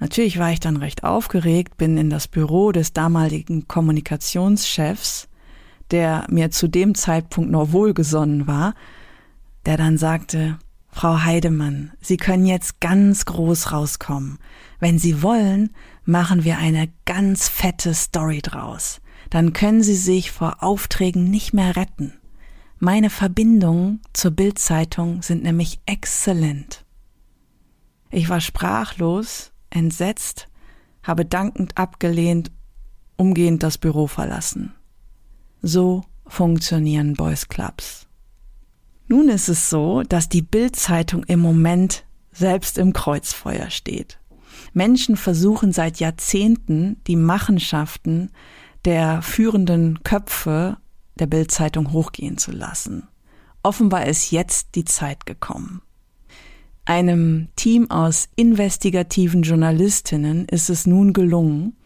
Natürlich 0.00 0.38
war 0.38 0.52
ich 0.52 0.60
dann 0.60 0.76
recht 0.76 1.02
aufgeregt, 1.04 1.76
bin 1.76 1.96
in 1.96 2.10
das 2.10 2.28
Büro 2.28 2.72
des 2.72 2.92
damaligen 2.92 3.66
Kommunikationschefs, 3.66 5.28
der 5.90 6.26
mir 6.28 6.50
zu 6.50 6.68
dem 6.68 6.94
Zeitpunkt 6.94 7.50
noch 7.50 7.72
wohlgesonnen 7.72 8.46
war, 8.46 8.74
der 9.66 9.76
dann 9.76 9.98
sagte, 9.98 10.58
Frau 10.90 11.22
Heidemann, 11.22 11.92
Sie 12.00 12.16
können 12.16 12.46
jetzt 12.46 12.80
ganz 12.80 13.24
groß 13.24 13.72
rauskommen. 13.72 14.38
Wenn 14.80 14.98
Sie 14.98 15.22
wollen, 15.22 15.70
machen 16.04 16.44
wir 16.44 16.58
eine 16.58 16.88
ganz 17.04 17.48
fette 17.48 17.94
Story 17.94 18.40
draus. 18.42 19.00
Dann 19.30 19.52
können 19.52 19.82
Sie 19.82 19.96
sich 19.96 20.30
vor 20.30 20.62
Aufträgen 20.62 21.30
nicht 21.30 21.52
mehr 21.52 21.76
retten. 21.76 22.14
Meine 22.78 23.10
Verbindungen 23.10 24.00
zur 24.12 24.30
Bildzeitung 24.30 25.22
sind 25.22 25.42
nämlich 25.42 25.80
exzellent. 25.84 26.84
Ich 28.10 28.28
war 28.28 28.40
sprachlos, 28.40 29.52
entsetzt, 29.70 30.48
habe 31.02 31.24
dankend 31.24 31.76
abgelehnt, 31.76 32.50
umgehend 33.16 33.62
das 33.62 33.78
Büro 33.78 34.06
verlassen. 34.06 34.74
So 35.62 36.04
funktionieren 36.26 37.14
Boys 37.14 37.48
Clubs. 37.48 38.06
Nun 39.08 39.28
ist 39.28 39.48
es 39.48 39.70
so, 39.70 40.02
dass 40.02 40.28
die 40.28 40.42
Bildzeitung 40.42 41.24
im 41.24 41.40
Moment 41.40 42.04
selbst 42.30 42.78
im 42.78 42.92
Kreuzfeuer 42.92 43.70
steht. 43.70 44.18
Menschen 44.72 45.16
versuchen 45.16 45.72
seit 45.72 45.98
Jahrzehnten 45.98 47.02
die 47.06 47.16
Machenschaften 47.16 48.30
der 48.84 49.22
führenden 49.22 50.02
Köpfe 50.02 50.76
der 51.18 51.26
Bildzeitung 51.26 51.92
hochgehen 51.92 52.38
zu 52.38 52.52
lassen. 52.52 53.08
Offenbar 53.62 54.06
ist 54.06 54.30
jetzt 54.30 54.74
die 54.74 54.84
Zeit 54.84 55.26
gekommen. 55.26 55.82
Einem 56.88 57.48
Team 57.54 57.90
aus 57.90 58.30
investigativen 58.34 59.42
Journalistinnen 59.42 60.46
ist 60.46 60.70
es 60.70 60.86
nun 60.86 61.12
gelungen, 61.12 61.76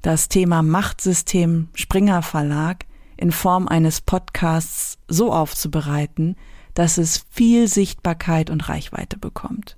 das 0.00 0.28
Thema 0.28 0.62
Machtsystem 0.62 1.70
Springer 1.74 2.22
Verlag 2.22 2.86
in 3.16 3.32
Form 3.32 3.66
eines 3.66 4.00
Podcasts 4.00 4.98
so 5.08 5.32
aufzubereiten, 5.32 6.36
dass 6.72 6.98
es 6.98 7.26
viel 7.30 7.66
Sichtbarkeit 7.66 8.48
und 8.48 8.68
Reichweite 8.68 9.18
bekommt. 9.18 9.76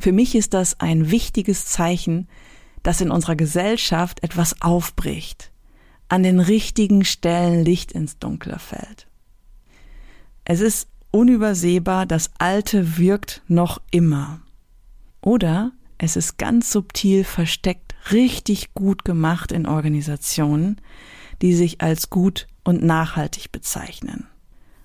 Für 0.00 0.10
mich 0.10 0.34
ist 0.34 0.54
das 0.54 0.80
ein 0.80 1.12
wichtiges 1.12 1.66
Zeichen, 1.66 2.26
dass 2.82 3.00
in 3.00 3.12
unserer 3.12 3.36
Gesellschaft 3.36 4.24
etwas 4.24 4.60
aufbricht, 4.60 5.52
an 6.08 6.24
den 6.24 6.40
richtigen 6.40 7.04
Stellen 7.04 7.64
Licht 7.64 7.92
ins 7.92 8.18
Dunkle 8.18 8.58
fällt. 8.58 9.06
Es 10.44 10.60
ist 10.60 10.88
unübersehbar, 11.14 12.06
das 12.06 12.30
Alte 12.38 12.98
wirkt 12.98 13.42
noch 13.46 13.80
immer. 13.92 14.40
Oder 15.20 15.70
es 15.96 16.16
ist 16.16 16.38
ganz 16.38 16.72
subtil 16.72 17.22
versteckt, 17.22 17.94
richtig 18.10 18.74
gut 18.74 19.04
gemacht 19.04 19.52
in 19.52 19.66
Organisationen, 19.66 20.80
die 21.40 21.54
sich 21.54 21.80
als 21.80 22.10
gut 22.10 22.48
und 22.64 22.82
nachhaltig 22.82 23.52
bezeichnen. 23.52 24.26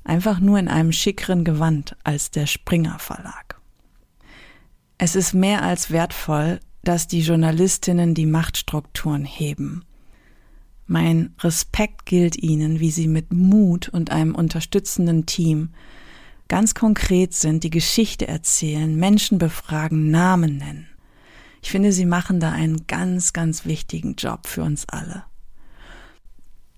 Einfach 0.04 0.40
nur 0.40 0.60
in 0.60 0.68
einem 0.68 0.92
schickeren 0.92 1.44
Gewand 1.44 1.98
als 2.04 2.30
der 2.30 2.46
Springer 2.46 3.00
Verlag. 3.00 3.60
Es 5.00 5.16
ist 5.16 5.34
mehr 5.34 5.64
als 5.64 5.90
wertvoll, 5.90 6.60
dass 6.84 7.08
die 7.08 7.22
Journalistinnen 7.22 8.14
die 8.14 8.28
Machtstrukturen 8.28 9.26
heben. 9.26 9.84
Mein 10.86 11.34
Respekt 11.40 12.06
gilt 12.06 12.38
ihnen, 12.38 12.80
wie 12.80 12.92
sie 12.92 13.08
mit 13.08 13.34
Mut 13.34 13.90
und 13.90 14.12
einem 14.12 14.36
unterstützenden 14.36 15.26
Team 15.26 15.70
ganz 16.50 16.74
konkret 16.74 17.34
sind, 17.34 17.64
die 17.64 17.70
Geschichte 17.70 18.28
erzählen, 18.28 18.94
Menschen 18.96 19.38
befragen, 19.38 20.12
Namen 20.12 20.58
nennen. 20.58 20.88
Ich 21.62 21.72
finde, 21.72 21.94
sie 21.94 22.06
machen 22.06 22.40
da 22.40 22.52
einen 22.52 22.88
ganz, 22.88 23.32
ganz 23.32 23.66
wichtigen 23.66 24.16
Job 24.16 24.48
für 24.48 24.64
uns 24.64 24.88
alle. 24.90 25.24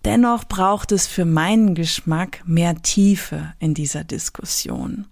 Dennoch 0.06 0.46
braucht 0.46 0.92
es 0.92 1.08
für 1.08 1.26
meinen 1.26 1.76
Geschmack 1.76 2.44
mehr 2.46 2.82
Tiefe 2.82 3.54
in 3.60 3.74
dieser 3.74 4.04
Diskussion, 4.04 5.06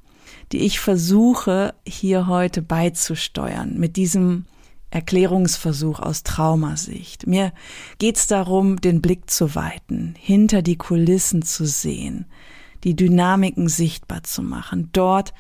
die 0.52 0.60
ich 0.60 0.80
versuche 0.80 1.76
hier 1.88 2.28
heute 2.28 2.62
beizusteuern 2.62 3.78
mit 3.78 3.96
diesem 3.96 4.46
Erklärungsversuch 4.90 6.00
aus 6.00 6.24
Traumasicht. 6.24 7.28
Mir 7.28 7.54
geht's 8.00 8.26
darum, 8.26 8.82
den 8.82 9.02
Blick 9.02 9.30
zu 9.30 9.54
weiten, 9.54 10.16
hinter 10.18 10.64
die 10.64 10.78
Kulissen 10.78 11.44
zu 11.44 11.68
sehen, 11.68 12.26
die 12.84 12.96
Dynamiken 12.96 13.68
sichtbar 13.68 14.24
zu 14.24 14.42
machen, 14.42 14.90
dort, 14.94 15.34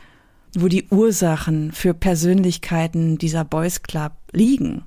wo 0.56 0.68
die 0.68 0.88
Ursachen 0.90 1.72
für 1.72 1.94
Persönlichkeiten 1.94 3.18
dieser 3.18 3.46
Boys 3.46 3.82
Club 3.84 4.14
liegen 4.32 4.84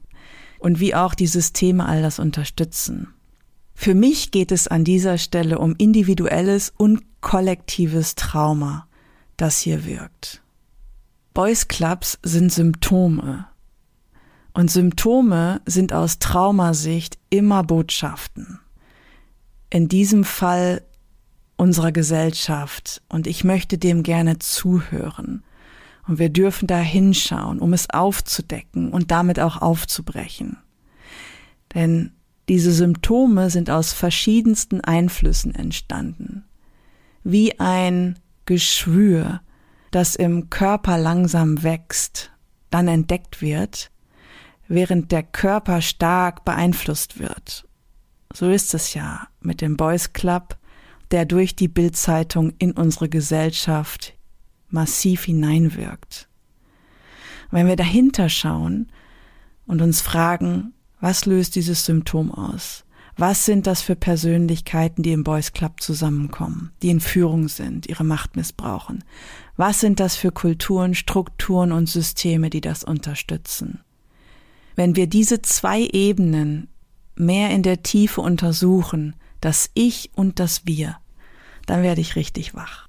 und 0.59 0.81
wie 0.81 0.95
auch 0.95 1.15
die 1.15 1.27
Systeme 1.27 1.87
all 1.87 2.03
das 2.03 2.19
unterstützen. 2.19 3.09
Für 3.75 3.95
mich 3.95 4.31
geht 4.31 4.53
es 4.53 4.69
an 4.69 4.85
dieser 4.85 5.19
Stelle 5.19 5.59
um 5.59 5.75
individuelles 5.77 6.73
und 6.77 7.03
kollektives 7.21 8.15
Trauma, 8.15 8.87
das 9.37 9.61
hier 9.61 9.85
wirkt. 9.85 10.43
Boys 11.35 11.67
Clubs 11.69 12.19
sind 12.23 12.53
Symptome. 12.53 13.47
Und 14.55 14.71
Symptome 14.71 15.63
sind 15.65 15.95
aus 15.95 16.19
Traumasicht 16.19 17.19
immer 17.31 17.65
Botschaften. 17.65 18.61
In 19.71 19.89
diesem 19.89 20.25
Fall 20.25 20.83
unserer 21.63 21.93
Gesellschaft. 21.93 23.03
Und 23.09 23.29
ich 23.29 23.45
möchte 23.45 23.79
dem 23.79 24.03
gerne 24.03 24.41
zuhören. 24.41 25.45
Und 26.09 26.19
wir 26.19 26.29
dürfen 26.29 26.67
da 26.67 26.79
hinschauen, 26.79 27.61
um 27.61 27.73
es 27.73 27.89
aufzudecken 27.89 28.91
und 28.91 29.13
damit 29.13 29.39
auch 29.39 29.63
aufzubrechen. 29.63 30.57
Denn 31.73 32.11
diese 32.49 32.73
Symptome 32.73 33.49
sind 33.49 33.71
aus 33.71 33.93
verschiedensten 33.93 34.81
Einflüssen 34.81 35.55
entstanden. 35.55 36.45
Wie 37.23 37.61
ein 37.61 38.19
Geschwür, 38.45 39.41
das 39.93 40.17
im 40.17 40.51
Körper 40.51 40.99
langsam 40.99 41.63
wächst, 41.63 42.33
dann 42.71 42.89
entdeckt 42.89 43.41
wird, 43.41 43.93
während 44.67 45.13
der 45.13 45.23
Körper 45.23 45.81
stark 45.81 46.45
beeinflusst 46.45 47.21
wird. 47.21 47.69
So 48.33 48.51
ist 48.51 48.75
es 48.75 48.95
ja 48.95 49.29
mit 49.41 49.61
dem 49.61 49.77
Boys 49.77 50.13
Club, 50.13 50.57
der 51.13 51.27
durch 51.27 51.55
die 51.55 51.69
Bildzeitung 51.69 52.53
in 52.59 52.73
unsere 52.73 53.09
Gesellschaft 53.09 54.15
massiv 54.69 55.25
hineinwirkt. 55.25 56.29
Wenn 57.51 57.67
wir 57.67 57.77
dahinter 57.77 58.29
schauen 58.31 58.91
und 59.67 59.83
uns 59.83 60.01
fragen, 60.01 60.73
was 61.01 61.27
löst 61.27 61.55
dieses 61.55 61.85
Symptom 61.85 62.33
aus? 62.33 62.85
Was 63.17 63.45
sind 63.45 63.67
das 63.67 63.83
für 63.83 63.95
Persönlichkeiten, 63.95 65.03
die 65.03 65.13
im 65.13 65.23
Boys 65.23 65.53
Club 65.53 65.83
zusammenkommen, 65.83 66.73
die 66.81 66.89
in 66.89 67.01
Führung 67.01 67.49
sind, 67.49 67.87
ihre 67.87 68.05
Macht 68.05 68.37
missbrauchen? 68.37 69.05
Was 69.57 69.81
sind 69.81 70.01
das 70.01 70.17
für 70.17 70.33
Kulturen, 70.33 70.95
Strukturen 70.95 71.73
und 71.73 71.91
Systeme, 71.91 72.49
die 72.49 72.63
das 72.63 72.85
unterstützen? 72.85 73.81
Wenn 74.77 74.97
wir 74.97 75.07
diese 75.07 75.43
zwei 75.43 75.83
Ebenen 75.83 76.69
mehr 77.15 77.51
in 77.51 77.63
der 77.63 77.83
Tiefe 77.83 78.23
untersuchen, 78.23 79.15
das 79.43 79.71
Ich 79.75 80.11
und 80.15 80.39
das 80.39 80.65
Wir, 80.65 80.97
dann 81.67 81.83
werde 81.83 82.01
ich 82.01 82.17
richtig 82.17 82.55
wach. 82.55 82.89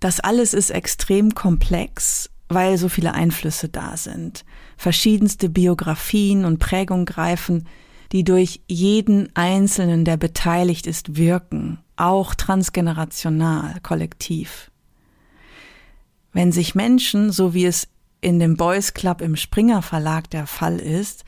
Das 0.00 0.20
alles 0.20 0.54
ist 0.54 0.70
extrem 0.70 1.34
komplex 1.34 2.30
weil 2.48 2.78
so 2.78 2.88
viele 2.88 3.14
Einflüsse 3.14 3.68
da 3.68 3.96
sind. 3.96 4.44
Verschiedenste 4.76 5.48
Biografien 5.48 6.44
und 6.44 6.58
Prägungen 6.58 7.06
greifen, 7.06 7.66
die 8.12 8.22
durch 8.22 8.60
jeden 8.68 9.34
Einzelnen, 9.34 10.04
der 10.04 10.16
beteiligt 10.16 10.86
ist, 10.86 11.16
wirken, 11.16 11.78
auch 11.96 12.34
transgenerational, 12.34 13.80
kollektiv. 13.82 14.70
Wenn 16.32 16.52
sich 16.52 16.74
Menschen, 16.74 17.32
so 17.32 17.52
wie 17.52 17.66
es 17.66 17.88
in 18.20 18.38
dem 18.38 18.56
Boys 18.56 18.94
Club 18.94 19.20
im 19.22 19.36
Springer 19.36 19.82
Verlag 19.82 20.30
der 20.30 20.46
Fall 20.46 20.78
ist, 20.78 21.24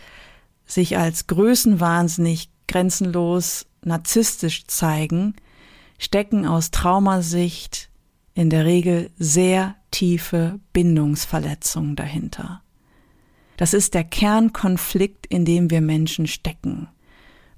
sich 0.67 0.99
als 0.99 1.27
größenwahnsinnig, 1.27 2.51
grenzenlos, 2.69 3.67
narzisstisch 3.83 4.67
zeigen, 4.67 5.35
stecken 5.99 6.47
aus 6.47 6.71
Traumasicht 6.71 7.91
in 8.35 8.51
der 8.51 8.65
Regel 8.65 9.11
sehr 9.19 9.77
tiefe 9.91 10.61
Bindungsverletzungen 10.73 11.97
dahinter. 11.97 12.63
Das 13.57 13.75
ist 13.75 13.95
der 13.95 14.05
Kernkonflikt, 14.05 15.27
in 15.27 15.45
dem 15.45 15.71
wir 15.71 15.81
Menschen 15.81 16.29
stecken. 16.29 16.89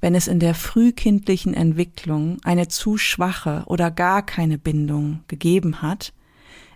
Wenn 0.01 0.15
es 0.15 0.29
in 0.29 0.41
der 0.41 0.55
frühkindlichen 0.55 1.53
Entwicklung 1.53 2.39
eine 2.43 2.69
zu 2.69 2.97
schwache 2.97 3.65
oder 3.67 3.91
gar 3.91 4.25
keine 4.25 4.57
Bindung 4.57 5.21
gegeben 5.29 5.83
hat, 5.83 6.15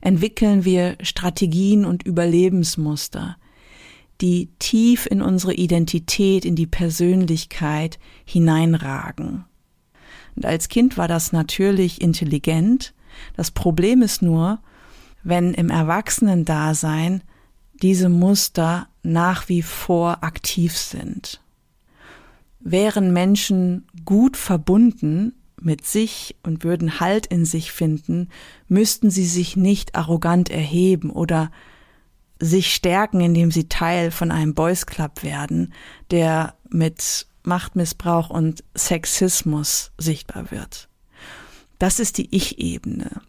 entwickeln 0.03 0.67
wir 0.67 0.99
Strategien 1.01 1.87
und 1.87 2.03
Überlebensmuster, 2.03 3.39
die 4.21 4.51
tief 4.59 5.07
in 5.07 5.23
unsere 5.23 5.55
Identität, 5.55 6.45
in 6.45 6.55
die 6.55 6.67
Persönlichkeit 6.67 7.99
hineinragen. 8.27 9.47
Und 10.37 10.47
als 10.47 10.69
Kind 10.69 10.97
war 10.97 11.09
das 11.09 11.33
natürlich 11.33 12.01
intelligent. 12.01 12.95
Das 13.37 13.51
Problem 13.51 14.03
ist 14.03 14.23
nur, 14.23 14.61
wenn 15.23 15.55
im 15.55 15.71
Erwachsenendasein 15.71 17.23
diese 17.83 18.09
Muster 18.09 18.89
nach 19.03 19.49
wie 19.49 19.63
vor 19.63 20.23
aktiv 20.23 20.77
sind. 20.77 21.41
Wären 22.61 23.13
Menschen 23.13 23.87
gut 24.05 24.37
verbunden 24.37 25.35
mit 25.61 25.87
sich 25.87 26.37
und 26.43 26.65
würden 26.65 27.01
Halt 27.01 27.27
in 27.27 27.45
sich 27.45 27.73
finden, 27.73 28.29
müssten 28.69 29.11
sie 29.11 29.27
sich 29.27 29.57
nicht 29.57 29.95
arrogant 29.95 30.51
erheben 30.51 31.11
oder 31.11 31.51
sich 32.39 32.75
stärken, 32.75 33.21
indem 33.21 33.51
sie 33.51 33.69
Teil 33.69 34.11
von 34.11 34.31
einem 34.31 34.55
Boys 34.55 34.87
Club 34.87 35.23
werden, 35.23 35.73
der 36.11 36.55
mit 36.69 37.27
Machtmissbrauch 37.45 38.31
und 38.31 38.65
Sexismus 38.77 39.93
sichtbar 39.99 40.51
wird. 40.51 40.89
Das 41.79 42.01
ist 42.01 42.19
die 42.19 42.35
Ich-Ebene. 42.35 43.21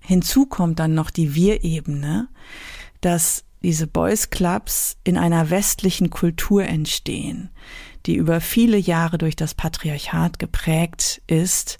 Hinzu 0.00 0.46
kommt 0.46 0.78
dann 0.78 0.94
noch 0.94 1.10
die 1.10 1.34
Wir-Ebene, 1.34 2.28
dass 3.00 3.44
diese 3.62 3.86
Boys 3.86 4.30
Clubs 4.30 4.96
in 5.04 5.16
einer 5.18 5.50
westlichen 5.50 6.10
Kultur 6.10 6.64
entstehen, 6.64 7.50
die 8.06 8.16
über 8.16 8.40
viele 8.40 8.78
Jahre 8.78 9.18
durch 9.18 9.36
das 9.36 9.54
Patriarchat 9.54 10.38
geprägt 10.38 11.22
ist 11.26 11.78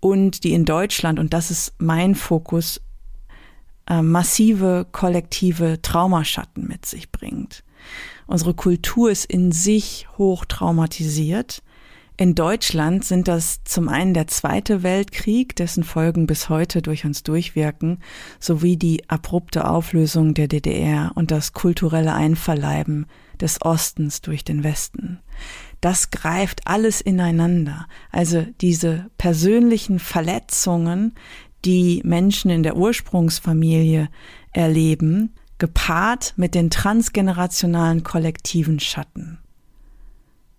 und 0.00 0.44
die 0.44 0.52
in 0.52 0.66
Deutschland, 0.66 1.18
und 1.18 1.32
das 1.32 1.50
ist 1.50 1.74
mein 1.78 2.14
Fokus, 2.14 2.80
äh, 3.88 4.02
massive 4.02 4.86
kollektive 4.92 5.80
Traumaschatten 5.80 6.66
mit 6.66 6.86
sich 6.86 7.10
bringt. 7.10 7.64
Unsere 8.26 8.54
Kultur 8.54 9.10
ist 9.10 9.26
in 9.26 9.52
sich 9.52 10.06
hoch 10.16 10.44
traumatisiert 10.44 11.62
in 12.16 12.36
Deutschland 12.36 13.04
sind 13.04 13.26
das 13.26 13.64
zum 13.64 13.88
einen 13.88 14.14
der 14.14 14.28
Zweite 14.28 14.84
Weltkrieg, 14.84 15.56
dessen 15.56 15.82
Folgen 15.82 16.28
bis 16.28 16.48
heute 16.48 16.80
durch 16.80 17.04
uns 17.04 17.24
durchwirken, 17.24 17.98
sowie 18.38 18.76
die 18.76 19.08
abrupte 19.10 19.68
Auflösung 19.68 20.32
der 20.32 20.46
DDR 20.46 21.10
und 21.16 21.32
das 21.32 21.54
kulturelle 21.54 22.14
Einverleiben 22.14 23.06
des 23.40 23.60
Ostens 23.62 24.20
durch 24.20 24.44
den 24.44 24.62
Westen. 24.62 25.18
Das 25.80 26.12
greift 26.12 26.68
alles 26.68 27.00
ineinander. 27.00 27.88
Also 28.12 28.46
diese 28.60 29.10
persönlichen 29.18 29.98
Verletzungen, 29.98 31.14
die 31.64 32.00
Menschen 32.04 32.48
in 32.48 32.62
der 32.62 32.76
Ursprungsfamilie 32.76 34.08
erleben, 34.52 35.34
gepaart 35.58 36.34
mit 36.36 36.54
den 36.54 36.70
transgenerationalen 36.70 38.02
kollektiven 38.02 38.80
Schatten. 38.80 39.38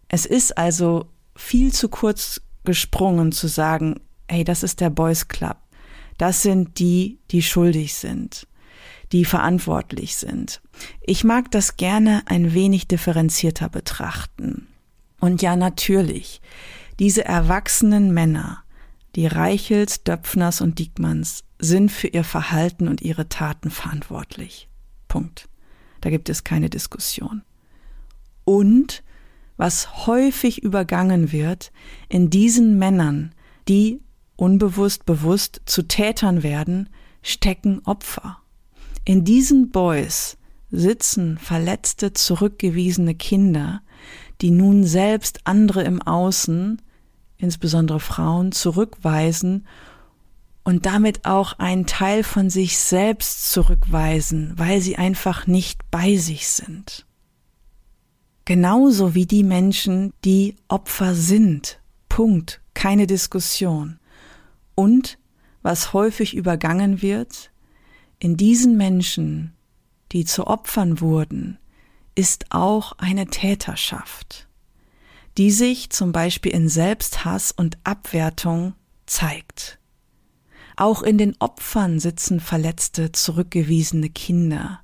Es 0.08 0.26
ist 0.26 0.58
also 0.58 1.10
viel 1.36 1.74
zu 1.74 1.90
kurz 1.90 2.42
gesprungen 2.64 3.32
zu 3.32 3.48
sagen, 3.48 4.00
hey, 4.28 4.44
das 4.44 4.64
ist 4.64 4.82
der 4.82 4.90
Boys 4.90 5.28
Club. 5.28 5.58
Das 6.18 6.42
sind 6.42 6.80
die, 6.80 7.20
die 7.32 7.42
schuldig 7.42 7.96
sind, 7.96 8.48
die 9.12 9.26
verantwortlich 9.26 10.16
sind. 10.16 10.62
Ich 11.02 11.24
mag 11.24 11.52
das 11.52 11.78
gerne 11.78 12.24
ein 12.26 12.54
wenig 12.54 12.88
differenzierter 12.88 13.70
betrachten. 13.70 14.68
Und 15.20 15.42
ja, 15.42 15.56
natürlich, 15.56 16.42
diese 17.00 17.26
erwachsenen 17.26 18.14
Männer, 18.14 18.64
die 19.16 19.28
Reichels, 19.28 20.04
Döpfners 20.04 20.62
und 20.62 20.80
Diekmanns, 20.80 21.44
sind 21.60 21.92
für 21.92 22.08
ihr 22.08 22.24
Verhalten 22.24 22.88
und 22.88 23.02
ihre 23.02 23.30
Taten 23.30 23.72
verantwortlich. 23.72 24.70
Punkt. 25.08 25.50
Da 26.02 26.10
gibt 26.10 26.30
es 26.30 26.44
keine 26.44 26.70
Diskussion. 26.70 27.44
Und 28.44 29.04
was 29.58 30.06
häufig 30.06 30.64
übergangen 30.64 31.32
wird, 31.32 31.72
in 32.10 32.30
diesen 32.30 32.78
Männern, 32.78 33.34
die 33.68 34.02
unbewusst 34.36 35.06
bewusst 35.06 35.62
zu 35.66 35.84
Tätern 35.88 36.44
werden, 36.44 36.90
stecken 37.22 37.82
Opfer. 37.86 38.40
In 39.06 39.24
diesen 39.24 39.70
Boys 39.72 40.38
sitzen 40.72 41.38
verletzte, 41.38 42.14
zurückgewiesene 42.14 43.16
Kinder, 43.16 43.82
die 44.42 44.52
nun 44.52 44.84
selbst 44.84 45.40
andere 45.46 45.84
im 45.84 46.02
Außen, 46.02 46.82
insbesondere 47.38 48.00
Frauen, 48.00 48.52
zurückweisen 48.52 49.66
und 50.66 50.88
damit 50.88 51.26
auch 51.26 51.60
einen 51.60 51.86
Teil 51.86 52.24
von 52.24 52.50
sich 52.50 52.78
selbst 52.78 53.52
zurückweisen, 53.52 54.54
weil 54.58 54.82
sie 54.82 54.98
einfach 54.98 55.48
nicht 55.48 55.80
bei 55.92 56.18
sich 56.18 56.48
sind. 56.50 57.06
Genauso 58.46 59.14
wie 59.14 59.28
die 59.28 59.44
Menschen, 59.44 60.12
die 60.26 60.56
Opfer 60.68 61.16
sind. 61.16 61.80
Punkt. 62.10 62.62
Keine 62.74 63.08
Diskussion. 63.08 64.00
Und, 64.74 65.18
was 65.62 65.94
häufig 65.94 66.36
übergangen 66.36 67.02
wird, 67.02 67.52
in 68.20 68.36
diesen 68.36 68.76
Menschen, 68.76 69.54
die 70.12 70.26
zu 70.26 70.48
Opfern 70.48 71.00
wurden, 71.00 71.60
ist 72.16 72.46
auch 72.50 72.94
eine 72.98 73.28
Täterschaft, 73.28 74.48
die 75.38 75.52
sich 75.52 75.90
zum 75.92 76.12
Beispiel 76.12 76.54
in 76.54 76.70
Selbsthass 76.70 77.52
und 77.52 77.78
Abwertung 77.84 78.74
zeigt. 79.06 79.80
Auch 80.78 81.04
in 81.04 81.18
den 81.18 81.36
Opfern 81.40 82.00
sitzen 82.00 82.40
verletzte, 82.40 83.12
zurückgewiesene 83.12 84.10
Kinder, 84.10 84.82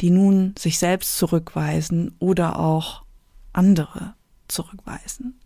die 0.00 0.10
nun 0.10 0.54
sich 0.58 0.78
selbst 0.78 1.16
zurückweisen 1.16 2.14
oder 2.18 2.58
auch 2.58 3.04
andere 3.52 4.14
zurückweisen. 4.48 5.38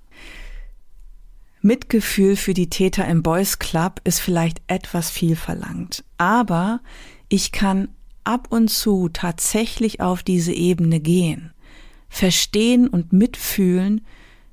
Mitgefühl 1.61 2.37
für 2.37 2.55
die 2.55 2.70
Täter 2.70 3.07
im 3.07 3.23
Boys 3.23 3.59
Club 3.59 4.01
ist 4.05 4.20
vielleicht 4.20 4.62
etwas 4.66 5.11
viel 5.11 5.37
verlangt, 5.37 6.05
aber 6.16 6.81
ich 7.29 7.53
kann 7.53 7.88
ab 8.25 8.49
und 8.51 8.68
zu 8.68 9.11
tatsächlich 9.11 10.01
auf 10.01 10.23
diese 10.23 10.53
Ebene 10.55 11.01
gehen, 11.01 11.53
verstehen 12.09 12.88
und 12.88 13.12
mitfühlen, 13.12 14.07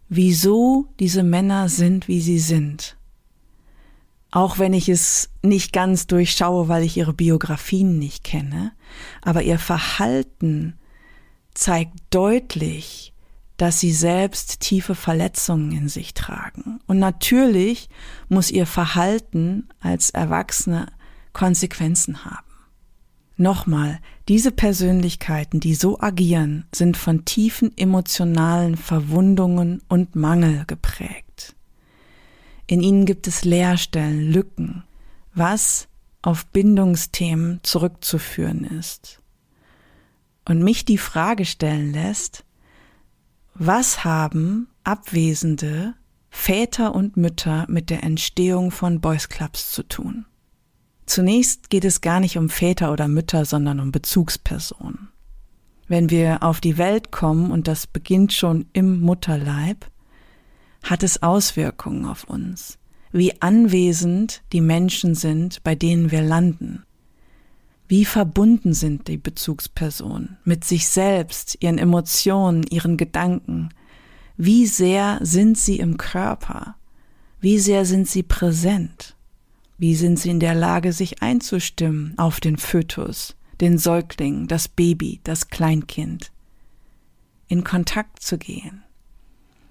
wieso 0.09 0.89
diese 0.99 1.23
Männer 1.23 1.69
sind, 1.69 2.09
wie 2.09 2.19
sie 2.19 2.39
sind 2.39 2.96
auch 4.31 4.59
wenn 4.59 4.73
ich 4.73 4.89
es 4.89 5.29
nicht 5.41 5.73
ganz 5.73 6.07
durchschaue, 6.07 6.67
weil 6.67 6.83
ich 6.83 6.97
ihre 6.97 7.13
Biografien 7.13 7.97
nicht 7.97 8.23
kenne, 8.23 8.73
aber 9.21 9.41
ihr 9.43 9.59
Verhalten 9.59 10.77
zeigt 11.53 11.93
deutlich, 12.09 13.13
dass 13.57 13.79
sie 13.79 13.91
selbst 13.91 14.59
tiefe 14.59 14.93
Verletzungen 14.93 15.71
in 15.71 15.89
sich 15.89 16.13
tragen. 16.13 16.79
Und 16.85 16.99
natürlich 16.99 17.89
muss 18.29 18.51
ihr 18.51 18.67
Verhalten 18.67 19.67
als 19.79 20.11
Erwachsene 20.11 20.87
Konsequenzen 21.33 22.25
haben. 22.25 22.45
Nochmal, 23.35 23.99
diese 24.27 24.51
Persönlichkeiten, 24.51 25.59
die 25.59 25.75
so 25.75 25.99
agieren, 25.99 26.65
sind 26.73 26.97
von 26.97 27.25
tiefen 27.25 27.75
emotionalen 27.77 28.77
Verwundungen 28.77 29.81
und 29.87 30.15
Mangel 30.15 30.65
geprägt. 30.65 31.55
In 32.67 32.81
ihnen 32.81 33.05
gibt 33.05 33.27
es 33.27 33.45
Leerstellen, 33.45 34.31
Lücken, 34.31 34.83
was 35.33 35.87
auf 36.21 36.45
Bindungsthemen 36.47 37.61
zurückzuführen 37.63 38.65
ist. 38.65 39.21
Und 40.45 40.61
mich 40.61 40.83
die 40.83 40.97
Frage 40.97 41.45
stellen 41.45 41.93
lässt, 41.93 42.43
was 43.53 44.03
haben 44.03 44.67
abwesende 44.83 45.95
Väter 46.29 46.93
und 46.93 47.17
Mütter 47.17 47.65
mit 47.69 47.89
der 47.89 48.03
Entstehung 48.03 48.71
von 48.71 48.99
Boys 49.01 49.29
Clubs 49.29 49.71
zu 49.71 49.83
tun? 49.83 50.25
Zunächst 51.05 51.69
geht 51.69 51.85
es 51.85 52.01
gar 52.01 52.19
nicht 52.19 52.37
um 52.37 52.49
Väter 52.49 52.91
oder 52.91 53.07
Mütter, 53.07 53.45
sondern 53.45 53.79
um 53.79 53.93
Bezugspersonen. 53.93 55.07
Wenn 55.87 56.09
wir 56.09 56.43
auf 56.43 56.59
die 56.59 56.77
Welt 56.77 57.11
kommen, 57.11 57.49
und 57.49 57.69
das 57.69 57.87
beginnt 57.87 58.33
schon 58.33 58.65
im 58.73 58.99
Mutterleib, 58.99 59.89
hat 60.89 61.03
es 61.03 61.21
Auswirkungen 61.21 62.05
auf 62.05 62.23
uns, 62.25 62.77
wie 63.11 63.41
anwesend 63.41 64.41
die 64.53 64.61
Menschen 64.61 65.15
sind, 65.15 65.63
bei 65.63 65.75
denen 65.75 66.11
wir 66.11 66.21
landen. 66.21 66.83
Wie 67.87 68.05
verbunden 68.05 68.73
sind 68.73 69.07
die 69.07 69.17
Bezugspersonen 69.17 70.37
mit 70.43 70.65
sich 70.65 70.87
selbst, 70.87 71.57
ihren 71.61 71.77
Emotionen, 71.77 72.63
ihren 72.63 72.97
Gedanken? 72.97 73.69
Wie 74.35 74.65
sehr 74.65 75.19
sind 75.21 75.57
sie 75.57 75.79
im 75.79 75.97
Körper? 75.97 76.75
Wie 77.39 77.59
sehr 77.59 77.85
sind 77.85 78.07
sie 78.07 78.23
präsent? 78.23 79.15
Wie 79.77 79.95
sind 79.95 80.19
sie 80.19 80.31
in 80.31 80.39
der 80.39 80.55
Lage, 80.55 80.91
sich 80.91 81.21
einzustimmen 81.21 82.13
auf 82.17 82.39
den 82.39 82.57
Fötus, 82.57 83.35
den 83.61 83.77
Säugling, 83.77 84.47
das 84.47 84.67
Baby, 84.67 85.21
das 85.23 85.49
Kleinkind? 85.49 86.31
In 87.47 87.63
Kontakt 87.63 88.21
zu 88.21 88.37
gehen, 88.37 88.83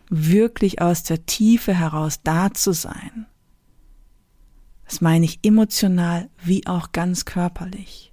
wirklich 0.09 0.81
aus 0.81 1.03
der 1.03 1.27
Tiefe 1.27 1.75
heraus 1.75 2.21
da 2.23 2.53
zu 2.53 2.73
sein. 2.73 3.27
Das 4.85 5.01
meine 5.01 5.25
ich 5.25 5.41
emotional 5.43 6.31
wie 6.45 6.67
auch 6.67 6.93
ganz 6.93 7.25
körperlich. 7.25 8.13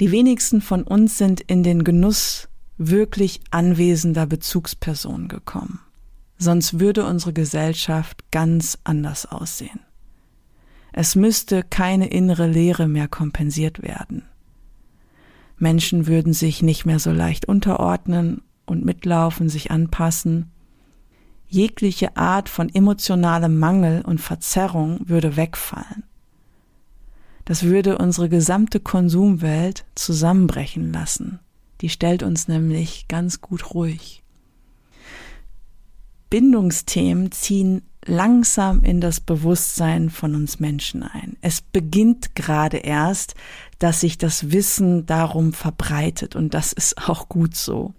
Die 0.00 0.12
wenigsten 0.12 0.60
von 0.60 0.82
uns 0.82 1.18
sind 1.18 1.40
in 1.40 1.62
den 1.62 1.84
Genuss 1.84 2.48
wirklich 2.76 3.40
anwesender 3.50 4.26
Bezugspersonen 4.26 5.28
gekommen. 5.28 5.80
Sonst 6.38 6.80
würde 6.80 7.04
unsere 7.04 7.34
Gesellschaft 7.34 8.30
ganz 8.30 8.78
anders 8.84 9.26
aussehen. 9.26 9.80
Es 10.92 11.14
müsste 11.14 11.62
keine 11.62 12.08
innere 12.08 12.46
Leere 12.46 12.88
mehr 12.88 13.08
kompensiert 13.08 13.82
werden. 13.82 14.24
Menschen 15.58 16.06
würden 16.06 16.32
sich 16.32 16.62
nicht 16.62 16.86
mehr 16.86 16.98
so 16.98 17.12
leicht 17.12 17.46
unterordnen 17.46 18.42
und 18.70 18.84
mitlaufen, 18.84 19.48
sich 19.48 19.70
anpassen. 19.70 20.50
Jegliche 21.46 22.16
Art 22.16 22.48
von 22.48 22.72
emotionalem 22.72 23.58
Mangel 23.58 24.02
und 24.02 24.20
Verzerrung 24.20 25.00
würde 25.04 25.36
wegfallen. 25.36 26.04
Das 27.44 27.64
würde 27.64 27.98
unsere 27.98 28.28
gesamte 28.28 28.78
Konsumwelt 28.78 29.84
zusammenbrechen 29.96 30.92
lassen. 30.92 31.40
Die 31.80 31.88
stellt 31.88 32.22
uns 32.22 32.46
nämlich 32.46 33.08
ganz 33.08 33.40
gut 33.40 33.74
ruhig. 33.74 34.22
Bindungsthemen 36.30 37.32
ziehen 37.32 37.82
langsam 38.06 38.84
in 38.84 39.00
das 39.00 39.20
Bewusstsein 39.20 40.10
von 40.10 40.34
uns 40.34 40.60
Menschen 40.60 41.02
ein. 41.02 41.36
Es 41.40 41.60
beginnt 41.60 42.34
gerade 42.34 42.78
erst, 42.78 43.34
dass 43.78 44.00
sich 44.00 44.16
das 44.16 44.52
Wissen 44.52 45.06
darum 45.06 45.52
verbreitet 45.52 46.36
und 46.36 46.54
das 46.54 46.72
ist 46.72 47.08
auch 47.08 47.28
gut 47.28 47.56
so. 47.56 47.94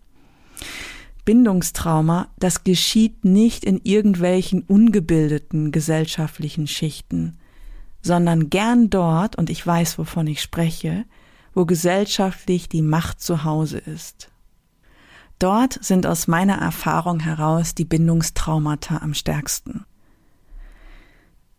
Bindungstrauma, 1.25 2.29
das 2.39 2.63
geschieht 2.63 3.25
nicht 3.25 3.63
in 3.63 3.79
irgendwelchen 3.83 4.63
ungebildeten 4.63 5.71
gesellschaftlichen 5.71 6.67
Schichten, 6.67 7.37
sondern 8.01 8.49
gern 8.49 8.89
dort, 8.89 9.35
und 9.35 9.49
ich 9.49 9.65
weiß, 9.65 9.97
wovon 9.99 10.27
ich 10.27 10.41
spreche, 10.41 11.05
wo 11.53 11.65
gesellschaftlich 11.65 12.69
die 12.69 12.81
Macht 12.81 13.21
zu 13.21 13.43
Hause 13.43 13.77
ist. 13.77 14.29
Dort 15.37 15.83
sind 15.83 16.05
aus 16.05 16.27
meiner 16.27 16.57
Erfahrung 16.57 17.19
heraus 17.19 17.75
die 17.75 17.85
Bindungstraumata 17.85 18.97
am 18.97 19.13
stärksten. 19.13 19.85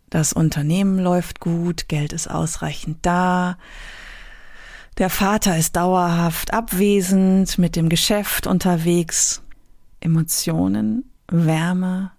Das 0.09 0.33
Unternehmen 0.33 0.99
läuft 0.99 1.41
gut, 1.41 1.89
Geld 1.89 2.13
ist 2.13 2.31
ausreichend 2.31 2.99
da, 3.03 3.57
der 4.99 5.11
Vater 5.11 5.57
ist 5.57 5.77
dauerhaft 5.77 6.53
abwesend, 6.53 7.59
mit 7.59 7.77
dem 7.77 7.89
Geschäft 7.89 8.47
unterwegs, 8.47 9.43
Emotionen, 10.01 11.05
Wärme, 11.29 12.13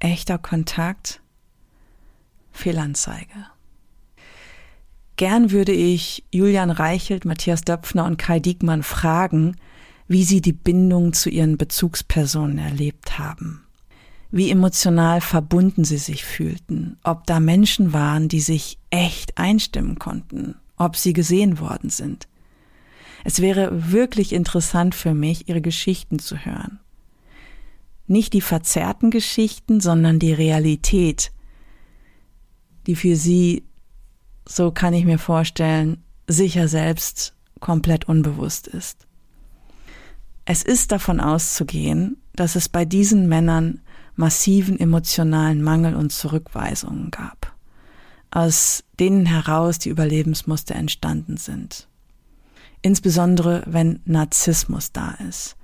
echter 0.00 0.38
Kontakt, 0.38 1.20
Fehlanzeige. 2.52 3.46
Gern 5.16 5.50
würde 5.50 5.72
ich 5.72 6.24
Julian 6.30 6.70
Reichelt, 6.70 7.24
Matthias 7.24 7.62
Döpfner 7.62 8.04
und 8.04 8.18
Kai 8.18 8.40
Diekmann 8.40 8.82
fragen, 8.82 9.56
wie 10.08 10.24
sie 10.24 10.40
die 10.40 10.52
Bindung 10.52 11.12
zu 11.12 11.30
ihren 11.30 11.56
Bezugspersonen 11.56 12.58
erlebt 12.58 13.18
haben. 13.18 13.64
Wie 14.30 14.50
emotional 14.50 15.20
verbunden 15.20 15.84
sie 15.84 15.98
sich 15.98 16.24
fühlten, 16.24 16.98
ob 17.02 17.26
da 17.26 17.40
Menschen 17.40 17.92
waren, 17.92 18.28
die 18.28 18.40
sich 18.40 18.78
echt 18.90 19.38
einstimmen 19.38 19.98
konnten, 19.98 20.56
ob 20.76 20.96
sie 20.96 21.12
gesehen 21.12 21.58
worden 21.58 21.90
sind. 21.90 22.28
Es 23.24 23.40
wäre 23.40 23.92
wirklich 23.92 24.32
interessant 24.32 24.94
für 24.94 25.14
mich, 25.14 25.48
ihre 25.48 25.60
Geschichten 25.60 26.18
zu 26.18 26.36
hören. 26.36 26.80
Nicht 28.06 28.34
die 28.34 28.40
verzerrten 28.40 29.10
Geschichten, 29.10 29.80
sondern 29.80 30.18
die 30.18 30.32
Realität, 30.32 31.32
die 32.86 32.94
für 32.94 33.16
sie 33.16 33.64
so 34.48 34.70
kann 34.70 34.94
ich 34.94 35.04
mir 35.04 35.18
vorstellen, 35.18 36.02
sicher 36.26 36.68
selbst 36.68 37.34
komplett 37.60 38.08
unbewusst 38.08 38.68
ist. 38.68 39.06
Es 40.44 40.62
ist 40.62 40.92
davon 40.92 41.20
auszugehen, 41.20 42.22
dass 42.34 42.54
es 42.54 42.68
bei 42.68 42.84
diesen 42.84 43.28
Männern 43.28 43.80
massiven 44.14 44.78
emotionalen 44.78 45.62
Mangel 45.62 45.96
und 45.96 46.12
Zurückweisungen 46.12 47.10
gab, 47.10 47.45
aus 48.30 48.84
denen 48.98 49.26
heraus 49.26 49.78
die 49.78 49.88
Überlebensmuster 49.88 50.74
entstanden 50.74 51.36
sind. 51.36 51.88
Insbesondere 52.82 53.62
wenn 53.66 54.00
Narzissmus 54.04 54.92
da 54.92 55.12
ist. 55.28 55.56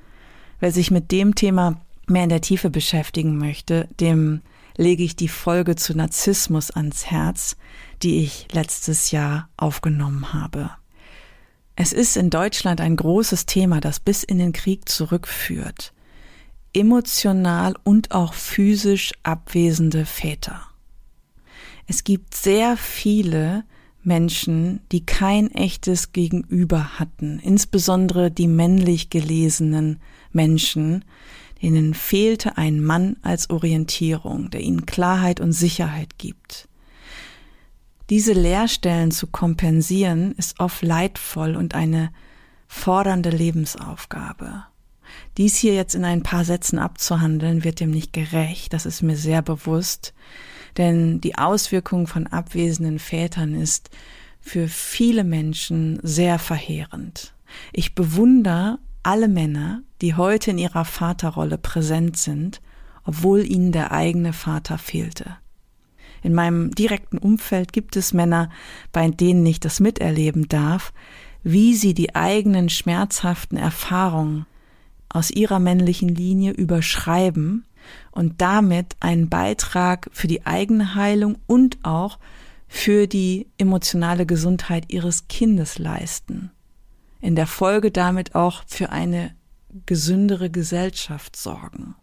Wer 0.61 0.73
sich 0.73 0.91
mit 0.91 1.11
dem 1.11 1.35
Thema 1.35 1.81
mehr 2.07 2.25
in 2.25 2.31
der 2.31 2.41
Tiefe 2.41 2.71
beschäftigen 2.71 3.37
möchte, 3.37 3.89
dem 4.01 4.43
lege 4.77 5.03
ich 5.03 5.17
die 5.17 5.29
Folge 5.29 5.77
zu 5.77 5.97
Narzissmus 5.97 6.71
ans 6.71 7.07
Herz, 7.07 7.57
die 8.03 8.23
ich 8.23 8.49
letztes 8.53 9.11
Jahr 9.11 9.49
aufgenommen 9.57 10.33
habe. 10.33 10.71
Es 11.77 11.93
ist 11.93 12.17
in 12.17 12.31
Deutschland 12.31 12.81
ein 12.81 12.97
großes 12.97 13.47
Thema, 13.47 13.81
das 13.81 14.01
bis 14.01 14.23
in 14.23 14.39
den 14.39 14.53
Krieg 14.53 14.89
zurückführt. 14.89 15.93
Emotional 16.75 17.75
und 17.85 18.13
auch 18.13 18.35
physisch 18.35 19.13
abwesende 19.23 20.07
Väter. 20.07 20.72
Es 21.93 22.05
gibt 22.05 22.35
sehr 22.35 22.79
viele 22.79 23.65
Menschen, 24.03 24.81
die 24.93 25.05
kein 25.05 25.51
echtes 25.51 26.13
Gegenüber 26.13 26.99
hatten, 26.99 27.39
insbesondere 27.39 28.31
die 28.31 28.49
männlich 28.49 29.11
gelesenen 29.11 30.01
Menschen, 30.33 31.05
Ihnen 31.61 31.93
fehlte 31.93 32.57
ein 32.57 32.83
Mann 32.83 33.17
als 33.21 33.51
Orientierung, 33.51 34.49
der 34.49 34.63
ihnen 34.63 34.87
Klarheit 34.87 35.39
und 35.39 35.53
Sicherheit 35.53 36.17
gibt. 36.17 36.67
Diese 38.09 38.33
Leerstellen 38.33 39.11
zu 39.11 39.27
kompensieren 39.27 40.33
ist 40.39 40.61
oft 40.61 40.83
leidvoll 40.83 41.57
und 41.57 41.75
eine 41.75 42.11
fordernde 42.69 43.29
Lebensaufgabe. 43.29 44.65
Dies 45.37 45.57
hier 45.57 45.75
jetzt 45.75 45.95
in 45.95 46.07
ein 46.07 46.23
paar 46.23 46.47
Sätzen 46.47 46.79
abzuhandeln, 46.79 47.65
wird 47.65 47.81
dem 47.81 47.91
nicht 47.91 48.15
gerecht, 48.15 48.73
das 48.73 48.87
ist 48.87 49.03
mir 49.03 49.17
sehr 49.17 49.43
bewusst, 49.43 50.15
denn 50.77 51.21
die 51.21 51.37
Auswirkung 51.37 52.07
von 52.07 52.27
abwesenden 52.27 52.99
Vätern 52.99 53.55
ist 53.55 53.91
für 54.41 54.69
viele 54.69 55.25
Menschen 55.25 55.99
sehr 56.03 56.39
verheerend. 56.39 57.35
Ich 57.73 57.95
bewundere 57.95 58.79
alle 59.03 59.29
Männer, 59.29 59.83
die 60.01 60.15
heute 60.15 60.53
in 60.53 60.59
ihrer 60.59 60.85
Vaterrolle 60.85 61.59
präsent 61.59 62.17
sind, 62.17 62.61
obwohl 63.05 63.45
ihnen 63.45 63.73
der 63.73 63.93
eigene 63.93 64.33
Vater 64.33 64.79
fehlte. 64.79 65.37
In 66.23 66.35
meinem 66.35 66.73
direkten 66.73 67.19
Umfeld 67.19 67.73
gibt 67.73 67.97
es 67.97 68.13
Männer, 68.13 68.49
bei 68.93 69.09
denen 69.09 69.45
ich 69.45 69.59
das 69.59 69.81
miterleben 69.81 70.49
darf, 70.49 70.93
wie 71.43 71.75
sie 71.75 71.95
die 71.95 72.15
eigenen 72.15 72.69
schmerzhaften 72.69 73.57
Erfahrungen 73.57 74.47
aus 75.09 75.31
ihrer 75.31 75.59
männlichen 75.59 76.09
Linie 76.09 76.53
überschreiben 76.53 77.65
und 78.11 78.41
damit 78.41 78.97
einen 79.01 79.29
Beitrag 79.29 80.09
für 80.13 80.29
die 80.29 80.47
eigene 80.47 80.95
Heilung 80.95 81.39
und 81.47 81.79
auch 81.83 82.19
für 82.69 83.07
die 83.07 83.49
emotionale 83.59 84.27
Gesundheit 84.27 84.93
ihres 84.93 85.29
Kindes 85.29 85.79
leisten 85.79 86.51
in 87.23 87.37
der 87.37 87.47
Folge 87.47 87.91
damit 87.91 88.35
auch 88.35 88.65
für 88.67 88.91
eine 88.91 89.35
gesündere 89.87 90.51
Gesellschaft 90.51 91.37
sorgen. 91.37 91.95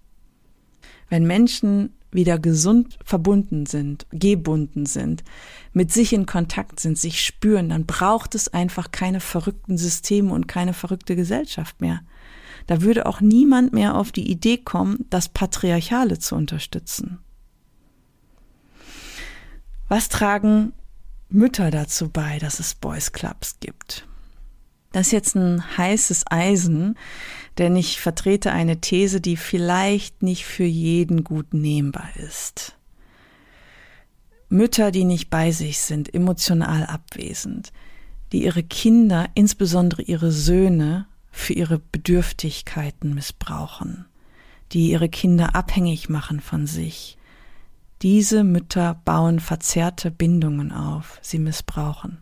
Wenn 1.09 1.27
Menschen 1.27 1.93
wieder 2.11 2.39
gesund 2.39 2.97
verbunden 3.03 3.67
sind, 3.67 4.07
gebunden 4.11 4.87
sind, 4.87 5.23
mit 5.73 5.91
sich 5.91 6.13
in 6.13 6.25
Kontakt 6.25 6.79
sind, 6.79 6.97
sich 6.97 7.23
spüren, 7.23 7.69
dann 7.69 7.85
braucht 7.85 8.33
es 8.33 8.51
einfach 8.51 8.91
keine 8.91 9.19
verrückten 9.19 9.77
Systeme 9.77 10.33
und 10.33 10.47
keine 10.47 10.73
verrückte 10.73 11.15
Gesellschaft 11.15 11.81
mehr. 11.81 12.01
Da 12.69 12.83
würde 12.83 13.07
auch 13.07 13.19
niemand 13.19 13.73
mehr 13.73 13.95
auf 13.95 14.11
die 14.11 14.29
Idee 14.29 14.59
kommen, 14.59 15.03
das 15.09 15.27
Patriarchale 15.27 16.19
zu 16.19 16.35
unterstützen. 16.35 17.17
Was 19.87 20.07
tragen 20.07 20.73
Mütter 21.29 21.71
dazu 21.71 22.09
bei, 22.09 22.37
dass 22.37 22.59
es 22.59 22.75
Boys 22.75 23.11
Clubs 23.11 23.59
gibt? 23.59 24.07
Das 24.91 25.07
ist 25.07 25.13
jetzt 25.13 25.35
ein 25.35 25.77
heißes 25.79 26.25
Eisen, 26.29 26.95
denn 27.57 27.75
ich 27.75 27.99
vertrete 27.99 28.51
eine 28.51 28.79
These, 28.79 29.19
die 29.19 29.35
vielleicht 29.35 30.21
nicht 30.21 30.45
für 30.45 30.63
jeden 30.63 31.23
gut 31.23 31.55
nehmbar 31.55 32.09
ist. 32.17 32.77
Mütter, 34.47 34.91
die 34.91 35.05
nicht 35.05 35.31
bei 35.31 35.51
sich 35.51 35.79
sind, 35.79 36.13
emotional 36.13 36.85
abwesend, 36.85 37.73
die 38.31 38.43
ihre 38.43 38.61
Kinder, 38.61 39.27
insbesondere 39.33 40.03
ihre 40.03 40.31
Söhne, 40.31 41.07
für 41.31 41.53
ihre 41.53 41.79
Bedürftigkeiten 41.79 43.13
missbrauchen, 43.13 44.05
die 44.71 44.91
ihre 44.91 45.09
Kinder 45.09 45.55
abhängig 45.55 46.09
machen 46.09 46.39
von 46.39 46.67
sich, 46.67 47.17
Diese 48.01 48.45
Mütter 48.45 49.01
bauen 49.03 49.41
verzerrte 49.41 50.09
Bindungen 50.09 50.71
auf, 50.71 51.19
sie 51.21 51.37
missbrauchen. 51.37 52.19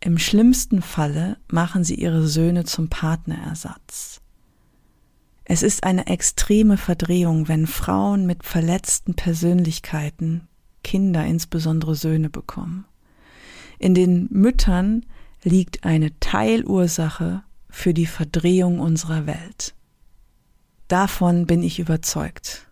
Im 0.00 0.18
schlimmsten 0.18 0.82
Falle 0.82 1.38
machen 1.48 1.82
sie 1.82 1.94
ihre 1.94 2.26
Söhne 2.26 2.64
zum 2.64 2.88
Partnerersatz. 2.88 4.20
Es 5.44 5.62
ist 5.62 5.84
eine 5.84 6.06
extreme 6.06 6.76
Verdrehung, 6.76 7.48
wenn 7.48 7.66
Frauen 7.66 8.26
mit 8.26 8.44
verletzten 8.44 9.14
Persönlichkeiten 9.14 10.46
Kinder, 10.84 11.24
insbesondere 11.24 11.94
Söhne, 11.94 12.28
bekommen. 12.30 12.84
In 13.78 13.94
den 13.94 14.28
Müttern 14.30 15.06
liegt 15.42 15.84
eine 15.84 16.18
Teilursache 16.20 17.42
für 17.70 17.94
die 17.94 18.06
Verdrehung 18.06 18.80
unserer 18.80 19.26
Welt. 19.26 19.74
Davon 20.88 21.46
bin 21.46 21.62
ich 21.62 21.78
überzeugt. 21.78 22.66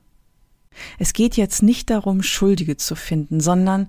Es 0.99 1.13
geht 1.13 1.37
jetzt 1.37 1.63
nicht 1.63 1.91
darum, 1.91 2.23
Schuldige 2.23 2.77
zu 2.77 2.95
finden, 2.95 3.41
sondern 3.41 3.89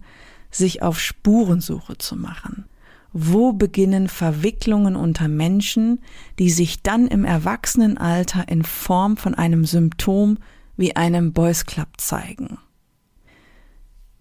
sich 0.51 0.81
auf 0.81 0.99
Spurensuche 0.99 1.97
zu 1.97 2.15
machen. 2.15 2.65
Wo 3.11 3.53
beginnen 3.53 4.07
Verwicklungen 4.07 4.95
unter 4.95 5.27
Menschen, 5.27 5.99
die 6.37 6.51
sich 6.51 6.83
dann 6.83 7.07
im 7.07 7.25
Erwachsenenalter 7.25 8.47
in 8.47 8.63
Form 8.63 9.17
von 9.17 9.33
einem 9.33 9.65
Symptom 9.65 10.37
wie 10.77 10.95
einem 10.95 11.33
Boys 11.33 11.65
Club 11.65 11.89
zeigen? 11.97 12.59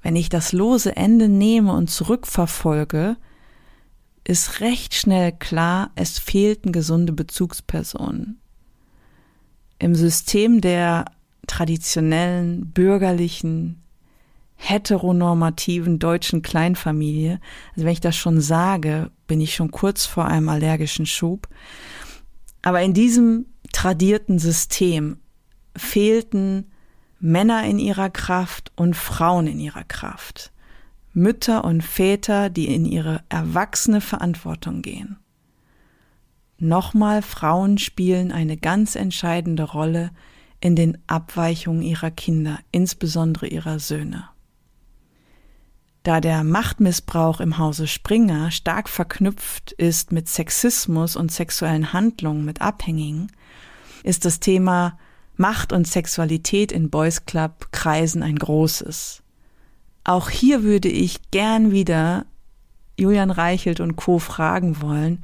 Wenn 0.02 0.16
ich 0.16 0.28
das 0.28 0.52
lose 0.52 0.96
Ende 0.96 1.28
nehme 1.28 1.72
und 1.72 1.90
zurückverfolge, 1.90 3.16
ist 4.28 4.60
recht 4.60 4.94
schnell 4.94 5.32
klar, 5.32 5.90
es 5.94 6.18
fehlten 6.18 6.70
gesunde 6.70 7.14
Bezugspersonen. 7.14 8.38
Im 9.78 9.94
System 9.94 10.60
der 10.60 11.06
traditionellen, 11.46 12.70
bürgerlichen, 12.70 13.82
heteronormativen 14.56 15.98
deutschen 15.98 16.42
Kleinfamilie, 16.42 17.40
also 17.70 17.86
wenn 17.86 17.92
ich 17.92 18.00
das 18.00 18.16
schon 18.16 18.42
sage, 18.42 19.10
bin 19.26 19.40
ich 19.40 19.54
schon 19.54 19.70
kurz 19.70 20.04
vor 20.04 20.26
einem 20.26 20.50
allergischen 20.50 21.06
Schub. 21.06 21.48
Aber 22.60 22.82
in 22.82 22.92
diesem 22.92 23.46
tradierten 23.72 24.38
System 24.38 25.20
fehlten 25.74 26.70
Männer 27.18 27.64
in 27.64 27.78
ihrer 27.78 28.10
Kraft 28.10 28.72
und 28.76 28.94
Frauen 28.94 29.46
in 29.46 29.58
ihrer 29.58 29.84
Kraft. 29.84 30.52
Mütter 31.12 31.64
und 31.64 31.82
Väter, 31.82 32.50
die 32.50 32.72
in 32.72 32.84
ihre 32.84 33.22
erwachsene 33.28 34.00
Verantwortung 34.00 34.82
gehen. 34.82 35.18
Nochmal, 36.58 37.22
Frauen 37.22 37.78
spielen 37.78 38.32
eine 38.32 38.56
ganz 38.56 38.94
entscheidende 38.94 39.62
Rolle 39.62 40.10
in 40.60 40.74
den 40.74 40.98
Abweichungen 41.06 41.82
ihrer 41.82 42.10
Kinder, 42.10 42.58
insbesondere 42.72 43.46
ihrer 43.46 43.78
Söhne. 43.78 44.28
Da 46.02 46.20
der 46.20 46.42
Machtmissbrauch 46.42 47.40
im 47.40 47.58
Hause 47.58 47.86
Springer 47.86 48.50
stark 48.50 48.88
verknüpft 48.88 49.72
ist 49.72 50.10
mit 50.10 50.28
Sexismus 50.28 51.16
und 51.16 51.30
sexuellen 51.30 51.92
Handlungen 51.92 52.44
mit 52.44 52.60
Abhängigen, 52.60 53.30
ist 54.04 54.24
das 54.24 54.40
Thema 54.40 54.98
Macht 55.36 55.72
und 55.72 55.86
Sexualität 55.86 56.72
in 56.72 56.90
Boys 56.90 57.26
Club 57.26 57.68
Kreisen 57.72 58.22
ein 58.22 58.36
großes. 58.36 59.22
Auch 60.08 60.30
hier 60.30 60.62
würde 60.62 60.88
ich 60.88 61.30
gern 61.32 61.70
wieder 61.70 62.24
Julian 62.96 63.30
Reichelt 63.30 63.78
und 63.78 63.96
Co. 63.96 64.18
fragen 64.18 64.80
wollen, 64.80 65.22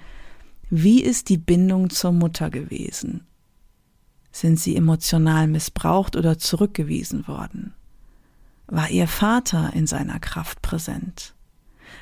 wie 0.69 1.03
ist 1.03 1.31
die 1.31 1.39
Bindung 1.39 1.89
zur 1.89 2.13
Mutter 2.13 2.51
gewesen? 2.51 3.27
Sind 4.31 4.61
sie 4.61 4.77
emotional 4.77 5.47
missbraucht 5.47 6.17
oder 6.17 6.39
zurückgewiesen 6.39 7.27
worden? 7.27 7.73
War 8.67 8.91
ihr 8.91 9.09
Vater 9.09 9.73
in 9.73 9.87
seiner 9.87 10.21
Kraft 10.21 10.61
präsent? 10.61 11.33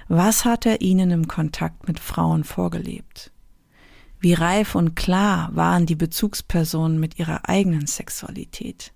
Was 0.09 0.45
hat 0.45 0.67
er 0.67 0.81
ihnen 0.81 1.13
im 1.13 1.29
Kontakt 1.29 1.87
mit 1.87 2.01
Frauen 2.01 2.43
vorgelebt? 2.43 3.31
Wie 4.19 4.35
reif 4.35 4.75
und 4.75 4.97
klar 4.97 5.55
waren 5.55 5.87
die 5.87 5.95
Bezugspersonen 5.95 6.99
mit 6.99 7.21
ihrer 7.21 7.49
eigenen 7.49 7.87
Sexualität? 7.87 8.93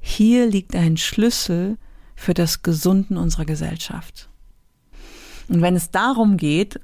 Hier 0.00 0.46
liegt 0.46 0.74
ein 0.74 0.96
Schlüssel 0.96 1.76
für 2.18 2.34
das 2.34 2.62
Gesunden 2.62 3.16
unserer 3.16 3.44
Gesellschaft. 3.44 4.28
Und 5.48 5.62
wenn 5.62 5.76
es 5.76 5.92
darum 5.92 6.36
geht, 6.36 6.80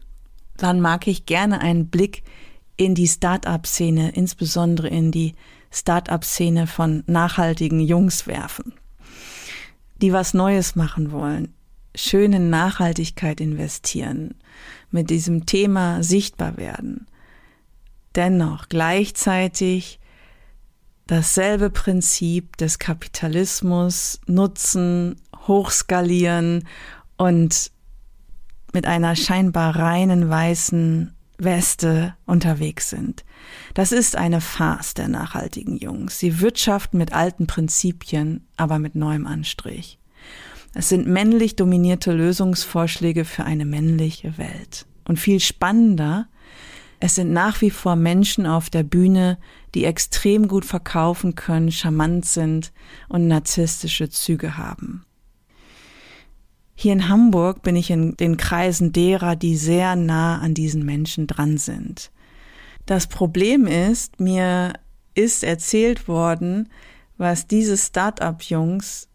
dann 0.57 0.81
mag 0.81 1.09
ich 1.09 1.27
gerne 1.27 1.61
einen 1.61 1.89
Blick 1.89 2.23
in 2.77 2.95
die 2.95 3.09
Start-up-Szene, 3.09 4.13
insbesondere 4.13 4.89
in 4.89 5.11
die 5.11 5.35
Start-up-Szene 5.73 6.69
von 6.69 7.03
nachhaltigen 7.09 7.81
Jungs 7.81 8.29
werfen, 8.29 8.75
die 10.01 10.13
was 10.13 10.35
Neues 10.35 10.77
machen 10.77 11.11
wollen, 11.11 11.53
schön 11.97 12.33
in 12.33 12.49
Nachhaltigkeit 12.49 13.41
investieren, 13.41 14.37
mit 14.93 15.11
diesem 15.11 15.47
Thema 15.47 16.05
sichtbar 16.05 16.57
werden. 16.57 17.09
Dennoch 18.15 18.69
gleichzeitig 18.69 19.99
dasselbe 21.07 21.71
Prinzip 21.71 22.57
des 22.57 22.79
Kapitalismus 22.79 24.21
nutzen, 24.27 25.17
hochskalieren 25.47 26.67
und 27.17 27.71
mit 28.73 28.87
einer 28.87 29.15
scheinbar 29.15 29.77
reinen 29.77 30.29
weißen 30.29 31.15
Weste 31.39 32.15
unterwegs 32.27 32.91
sind. 32.91 33.25
Das 33.75 33.93
ist 33.93 34.17
eine 34.17 34.41
Farce 34.41 34.95
der 34.95 35.09
nachhaltigen 35.09 35.77
Jungs. 35.77 36.19
Sie 36.19 36.41
wirtschaften 36.41 36.99
mit 36.99 37.13
alten 37.13 37.47
Prinzipien, 37.47 38.47
aber 38.57 38.79
mit 38.79 38.95
neuem 38.95 39.27
Anstrich. 39.27 39.99
Es 40.75 40.89
sind 40.89 41.07
männlich 41.07 41.57
dominierte 41.57 42.13
Lösungsvorschläge 42.13 43.25
für 43.25 43.45
eine 43.45 43.65
männliche 43.65 44.39
Welt. 44.39 44.87
Und 45.07 45.19
viel 45.19 45.39
spannender, 45.39 46.29
es 47.05 47.17
sind 47.17 47.35
nach 47.35 47.61
wie 47.61 47.69
vor 47.69 47.97
Menschen 47.97 48.47
auf 48.47 48.71
der 48.71 48.83
Bühne, 48.83 49.37
die 49.75 49.85
extrem 49.85 50.49
gut 50.49 50.65
verkaufen 50.65 51.35
können, 51.35 51.71
charmant 51.71 52.25
sind 52.25 52.73
und 53.11 53.29
narzisstische 53.29 54.09
Züge 54.09 54.57
haben. 54.57 55.05
Hier 56.75 56.95
in 56.95 57.11
Hamburg 57.11 57.61
bin 57.61 57.77
ich 57.77 57.91
in 57.91 58.17
den 58.17 58.39
Kreisen 58.39 58.93
derer, 58.93 59.37
die 59.37 59.55
sehr 59.55 59.97
nah 59.97 60.39
an 60.39 60.55
diesen 60.55 60.83
Menschen 60.87 61.27
dran 61.27 61.59
sind. 61.59 62.11
Das 62.87 63.07
Problem 63.07 63.67
ist, 63.67 64.19
mir 64.19 64.73
ist 65.15 65.45
erzählt 65.45 66.09
worden, 66.09 66.71
was 67.19 67.47
diese 67.47 67.77
Start-up-Jungs 67.77 69.11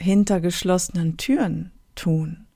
hinter 0.00 0.40
geschlossenen 0.40 1.18
Türen 1.18 1.72
tun. 1.94 2.46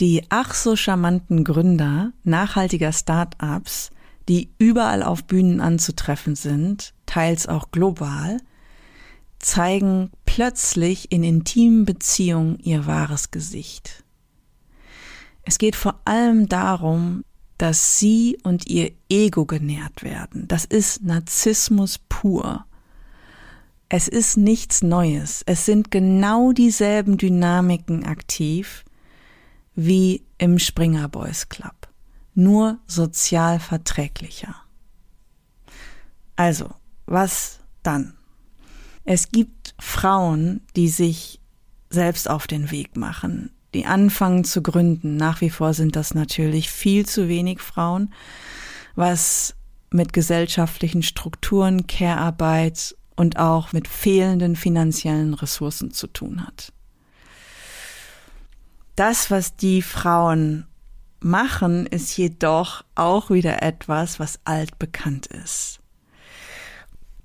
Die 0.00 0.24
ach 0.30 0.54
so 0.54 0.76
charmanten 0.76 1.44
Gründer 1.44 2.12
nachhaltiger 2.24 2.92
Start-ups, 2.92 3.90
die 4.28 4.50
überall 4.58 5.02
auf 5.02 5.24
Bühnen 5.24 5.60
anzutreffen 5.60 6.34
sind, 6.34 6.94
teils 7.06 7.46
auch 7.46 7.70
global, 7.70 8.38
zeigen 9.38 10.10
plötzlich 10.24 11.10
in 11.12 11.24
intimen 11.24 11.84
Beziehungen 11.84 12.58
ihr 12.60 12.86
wahres 12.86 13.30
Gesicht. 13.30 14.04
Es 15.44 15.58
geht 15.58 15.76
vor 15.76 16.00
allem 16.04 16.48
darum, 16.48 17.24
dass 17.58 17.98
sie 17.98 18.38
und 18.42 18.66
ihr 18.66 18.92
Ego 19.08 19.44
genährt 19.44 20.02
werden. 20.02 20.48
Das 20.48 20.64
ist 20.64 21.02
Narzissmus 21.02 21.98
pur. 21.98 22.64
Es 23.88 24.08
ist 24.08 24.36
nichts 24.36 24.82
Neues. 24.82 25.42
Es 25.46 25.66
sind 25.66 25.90
genau 25.90 26.52
dieselben 26.52 27.18
Dynamiken 27.18 28.04
aktiv 28.04 28.84
wie 29.74 30.24
im 30.38 30.58
Springer 30.58 31.08
Boys 31.08 31.48
Club. 31.48 31.88
Nur 32.34 32.78
sozial 32.86 33.60
verträglicher. 33.60 34.54
Also, 36.36 36.70
was 37.06 37.60
dann? 37.82 38.14
Es 39.04 39.30
gibt 39.30 39.74
Frauen, 39.78 40.62
die 40.76 40.88
sich 40.88 41.40
selbst 41.90 42.28
auf 42.28 42.46
den 42.46 42.70
Weg 42.70 42.96
machen, 42.96 43.50
die 43.74 43.84
anfangen 43.86 44.44
zu 44.44 44.62
gründen. 44.62 45.16
Nach 45.16 45.40
wie 45.40 45.50
vor 45.50 45.74
sind 45.74 45.96
das 45.96 46.14
natürlich 46.14 46.70
viel 46.70 47.04
zu 47.06 47.28
wenig 47.28 47.60
Frauen, 47.60 48.12
was 48.94 49.54
mit 49.90 50.12
gesellschaftlichen 50.12 51.02
Strukturen, 51.02 51.86
Care-Arbeit 51.86 52.96
und 53.16 53.38
auch 53.38 53.72
mit 53.72 53.88
fehlenden 53.88 54.56
finanziellen 54.56 55.34
Ressourcen 55.34 55.90
zu 55.90 56.06
tun 56.06 56.46
hat. 56.46 56.72
Das, 59.02 59.30
was 59.30 59.56
die 59.56 59.82
Frauen 59.82 60.66
machen, 61.20 61.86
ist 61.86 62.16
jedoch 62.16 62.84
auch 62.94 63.30
wieder 63.30 63.62
etwas, 63.62 64.20
was 64.20 64.38
altbekannt 64.44 65.26
ist 65.26 65.82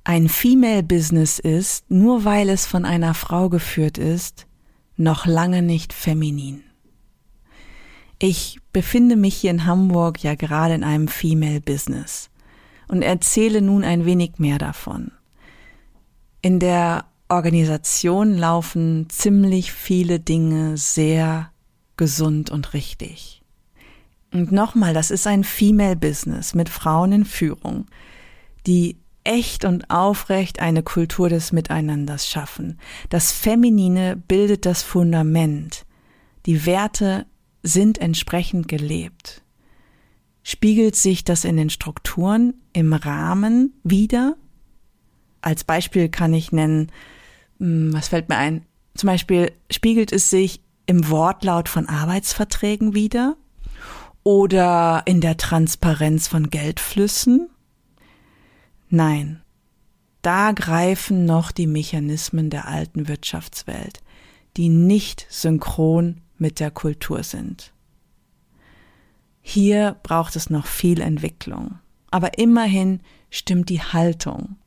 ein 0.08 0.30
Female 0.30 0.84
Business 0.84 1.38
ist, 1.38 1.92
nur 1.92 2.24
weil 2.24 2.48
es 2.48 2.66
von 2.66 2.86
einer 2.86 3.14
Frau 3.14 3.50
geführt 3.50 3.98
ist, 3.98 4.48
noch 4.96 5.26
lange 5.26 5.62
nicht 5.62 5.92
feminin. 5.92 6.64
Ich 8.18 8.58
befinde 8.72 9.18
mich 9.18 9.36
hier 9.36 9.52
in 9.52 9.66
Hamburg 9.66 10.24
ja 10.24 10.36
gerade 10.36 10.76
in 10.76 10.86
einem 10.86 11.10
Female 11.10 11.60
Business 11.60 12.30
und 12.88 13.02
erzähle 13.02 13.62
nun 13.62 13.84
ein 13.84 14.06
wenig 14.06 14.36
mehr 14.38 14.58
davon. 14.58 15.12
In 16.42 16.62
der 16.62 17.04
Organisation 17.28 18.38
laufen 18.38 19.08
ziemlich 19.10 19.74
viele 19.74 20.22
Dinge 20.22 20.78
sehr 20.78 21.52
gesund 21.98 22.50
und 22.50 22.74
richtig. 22.74 23.42
Und 24.34 24.52
nochmal, 24.52 24.94
das 24.94 25.12
ist 25.12 25.26
ein 25.28 25.44
Female 25.44 25.96
Business 25.96 26.54
mit 26.54 26.70
Frauen 26.70 27.12
in 27.12 27.26
Führung, 27.26 27.88
die 28.66 28.98
echt 29.24 29.66
und 29.66 29.90
aufrecht 29.90 30.60
eine 30.60 30.84
Kultur 30.84 31.30
des 31.30 31.52
Miteinanders 31.52 32.28
schaffen. 32.28 32.80
Das 33.10 33.32
Feminine 33.32 34.16
bildet 34.16 34.66
das 34.66 34.84
Fundament. 34.84 35.86
Die 36.46 36.66
Werte 36.66 37.26
sind 37.62 37.98
entsprechend 37.98 38.68
gelebt. 38.68 39.44
Spiegelt 40.44 40.96
sich 40.96 41.26
das 41.26 41.44
in 41.44 41.58
den 41.58 41.70
Strukturen, 41.70 42.54
im 42.72 42.94
Rahmen 42.94 43.74
wieder? 43.84 44.38
Als 45.42 45.66
Beispiel 45.66 46.08
kann 46.08 46.34
ich 46.34 46.54
nennen, 46.54 46.90
hm, 47.60 47.92
was 47.92 48.08
fällt 48.08 48.30
mir 48.30 48.38
ein? 48.38 48.66
Zum 48.96 49.08
Beispiel 49.08 49.52
spiegelt 49.70 50.14
es 50.14 50.30
sich 50.30 50.62
im 50.88 51.10
Wortlaut 51.10 51.70
von 51.70 51.88
Arbeitsverträgen 51.88 52.96
wieder 52.96 53.38
oder 54.24 55.04
in 55.06 55.22
der 55.22 55.38
Transparenz 55.38 56.28
von 56.28 56.50
Geldflüssen? 56.50 57.50
Nein, 58.90 59.42
da 60.22 60.52
greifen 60.52 61.26
noch 61.26 61.52
die 61.52 61.68
Mechanismen 61.68 62.50
der 62.50 62.68
alten 62.68 63.08
Wirtschaftswelt, 63.08 64.02
die 64.58 64.70
nicht 64.70 65.28
synchron 65.30 66.22
mit 66.38 66.60
der 66.60 66.72
Kultur 66.72 67.24
sind. 67.24 67.74
Hier 69.42 69.96
braucht 70.04 70.36
es 70.36 70.50
noch 70.50 70.66
viel 70.66 71.00
Entwicklung, 71.00 71.80
aber 72.12 72.38
immerhin 72.38 73.02
stimmt 73.30 73.70
die 73.70 73.82
Haltung, 73.82 74.58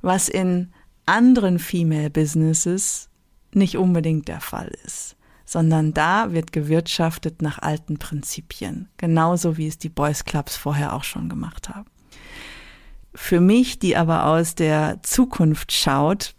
was 0.00 0.28
in 0.28 0.72
anderen 1.04 1.58
Female 1.58 2.08
Businesses 2.08 3.10
nicht 3.52 3.76
unbedingt 3.76 4.28
der 4.28 4.40
Fall 4.40 4.70
ist, 4.84 5.17
sondern 5.48 5.94
da 5.94 6.34
wird 6.34 6.52
gewirtschaftet 6.52 7.40
nach 7.40 7.58
alten 7.58 7.96
Prinzipien, 7.96 8.90
genauso 8.98 9.56
wie 9.56 9.66
es 9.66 9.78
die 9.78 9.88
Boys 9.88 10.26
Clubs 10.26 10.56
vorher 10.56 10.92
auch 10.92 11.04
schon 11.04 11.30
gemacht 11.30 11.70
haben. 11.70 11.86
Für 13.14 13.40
mich, 13.40 13.78
die 13.78 13.96
aber 13.96 14.26
aus 14.26 14.56
der 14.56 15.02
Zukunft 15.02 15.72
schaut, 15.72 16.34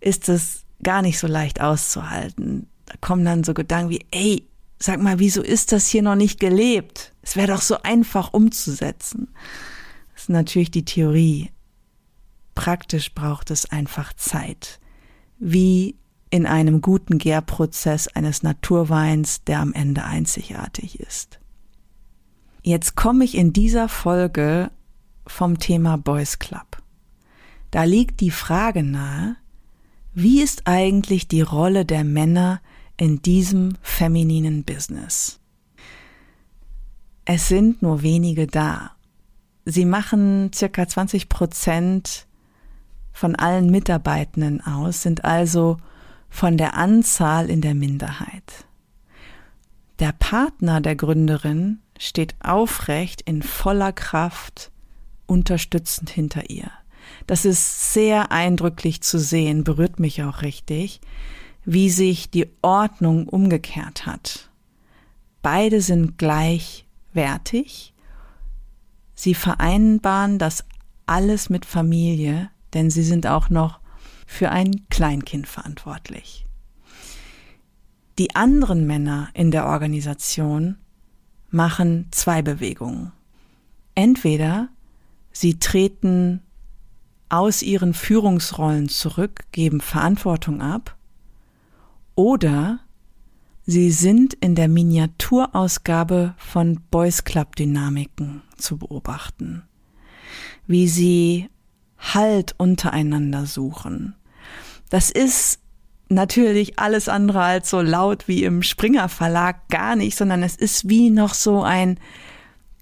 ist 0.00 0.28
es 0.28 0.64
gar 0.82 1.00
nicht 1.00 1.20
so 1.20 1.28
leicht 1.28 1.60
auszuhalten. 1.60 2.66
Da 2.86 2.94
kommen 3.00 3.24
dann 3.24 3.44
so 3.44 3.54
Gedanken 3.54 3.90
wie, 3.90 4.04
ey, 4.10 4.44
sag 4.80 5.00
mal, 5.00 5.20
wieso 5.20 5.40
ist 5.40 5.70
das 5.70 5.86
hier 5.86 6.02
noch 6.02 6.16
nicht 6.16 6.40
gelebt? 6.40 7.12
Es 7.22 7.36
wäre 7.36 7.52
doch 7.52 7.62
so 7.62 7.82
einfach 7.84 8.32
umzusetzen. 8.32 9.28
Das 10.12 10.22
ist 10.22 10.30
natürlich 10.30 10.72
die 10.72 10.84
Theorie. 10.84 11.52
Praktisch 12.56 13.14
braucht 13.14 13.52
es 13.52 13.70
einfach 13.70 14.12
Zeit. 14.14 14.80
Wie 15.38 15.94
in 16.34 16.46
einem 16.46 16.80
guten 16.80 17.18
Gärprozess 17.18 18.08
eines 18.08 18.42
Naturweins, 18.42 19.44
der 19.44 19.60
am 19.60 19.72
Ende 19.72 20.02
einzigartig 20.02 20.98
ist. 20.98 21.38
Jetzt 22.60 22.96
komme 22.96 23.24
ich 23.24 23.36
in 23.36 23.52
dieser 23.52 23.88
Folge 23.88 24.72
vom 25.28 25.60
Thema 25.60 25.96
Boys 25.96 26.40
Club. 26.40 26.82
Da 27.70 27.84
liegt 27.84 28.18
die 28.18 28.32
Frage 28.32 28.82
nahe, 28.82 29.36
wie 30.12 30.42
ist 30.42 30.62
eigentlich 30.64 31.28
die 31.28 31.40
Rolle 31.40 31.84
der 31.84 32.02
Männer 32.02 32.60
in 32.96 33.22
diesem 33.22 33.76
femininen 33.80 34.64
Business? 34.64 35.38
Es 37.24 37.46
sind 37.46 37.80
nur 37.80 38.02
wenige 38.02 38.48
da. 38.48 38.90
Sie 39.66 39.84
machen 39.84 40.50
circa 40.52 40.88
20 40.88 41.28
Prozent 41.28 42.26
von 43.12 43.36
allen 43.36 43.70
Mitarbeitenden 43.70 44.60
aus, 44.60 45.02
sind 45.02 45.24
also 45.24 45.76
von 46.34 46.56
der 46.56 46.74
Anzahl 46.74 47.48
in 47.48 47.60
der 47.60 47.74
Minderheit. 47.74 48.66
Der 50.00 50.10
Partner 50.10 50.80
der 50.80 50.96
Gründerin 50.96 51.78
steht 51.96 52.34
aufrecht 52.40 53.20
in 53.20 53.40
voller 53.40 53.92
Kraft 53.92 54.72
unterstützend 55.26 56.10
hinter 56.10 56.50
ihr. 56.50 56.72
Das 57.28 57.44
ist 57.44 57.92
sehr 57.92 58.32
eindrücklich 58.32 59.00
zu 59.00 59.20
sehen, 59.20 59.62
berührt 59.62 60.00
mich 60.00 60.24
auch 60.24 60.42
richtig, 60.42 61.00
wie 61.64 61.88
sich 61.88 62.30
die 62.30 62.50
Ordnung 62.62 63.28
umgekehrt 63.28 64.04
hat. 64.04 64.50
Beide 65.40 65.80
sind 65.80 66.18
gleichwertig. 66.18 67.94
Sie 69.14 69.34
vereinbaren 69.34 70.40
das 70.40 70.64
alles 71.06 71.48
mit 71.48 71.64
Familie, 71.64 72.50
denn 72.72 72.90
sie 72.90 73.04
sind 73.04 73.28
auch 73.28 73.50
noch 73.50 73.83
für 74.34 74.50
ein 74.50 74.86
Kleinkind 74.90 75.46
verantwortlich. 75.46 76.44
Die 78.18 78.36
anderen 78.36 78.86
Männer 78.86 79.30
in 79.34 79.50
der 79.50 79.66
Organisation 79.66 80.76
machen 81.50 82.08
zwei 82.10 82.42
Bewegungen. 82.42 83.12
Entweder 83.94 84.68
Sie 85.36 85.58
treten 85.58 86.40
aus 87.28 87.62
ihren 87.62 87.92
Führungsrollen 87.92 88.88
zurück, 88.88 89.40
geben 89.50 89.80
Verantwortung 89.80 90.62
ab, 90.62 90.96
oder 92.14 92.78
sie 93.66 93.90
sind 93.90 94.34
in 94.34 94.54
der 94.54 94.68
Miniaturausgabe 94.68 96.34
von 96.36 96.80
Boys 96.92 97.24
Club 97.24 97.56
Dynamiken 97.56 98.42
zu 98.56 98.78
beobachten, 98.78 99.64
wie 100.66 100.86
sie 100.86 101.50
Halt 101.96 102.54
untereinander 102.58 103.46
suchen. 103.46 104.14
Das 104.90 105.10
ist 105.10 105.58
natürlich 106.08 106.78
alles 106.78 107.08
andere 107.08 107.42
als 107.42 107.70
so 107.70 107.80
laut 107.80 108.28
wie 108.28 108.44
im 108.44 108.62
Springer 108.62 109.08
Verlag 109.08 109.68
gar 109.68 109.96
nicht, 109.96 110.16
sondern 110.16 110.42
es 110.42 110.56
ist 110.56 110.88
wie 110.88 111.10
noch 111.10 111.34
so 111.34 111.62
ein 111.62 111.98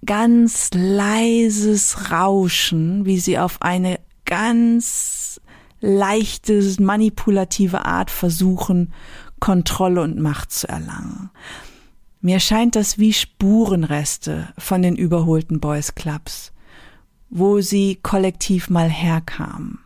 ganz 0.04 0.70
leises 0.74 2.10
Rauschen, 2.10 3.06
wie 3.06 3.18
sie 3.18 3.38
auf 3.38 3.62
eine 3.62 4.00
ganz 4.24 5.40
leichte, 5.80 6.62
manipulative 6.80 7.84
Art 7.84 8.10
versuchen, 8.10 8.92
Kontrolle 9.40 10.02
und 10.02 10.18
Macht 10.20 10.52
zu 10.52 10.68
erlangen. 10.68 11.30
Mir 12.20 12.38
scheint 12.38 12.76
das 12.76 12.98
wie 12.98 13.12
Spurenreste 13.12 14.52
von 14.56 14.82
den 14.82 14.94
überholten 14.94 15.58
Boys 15.58 15.96
Clubs, 15.96 16.52
wo 17.30 17.60
sie 17.60 17.98
kollektiv 18.00 18.70
mal 18.70 18.88
herkamen. 18.88 19.80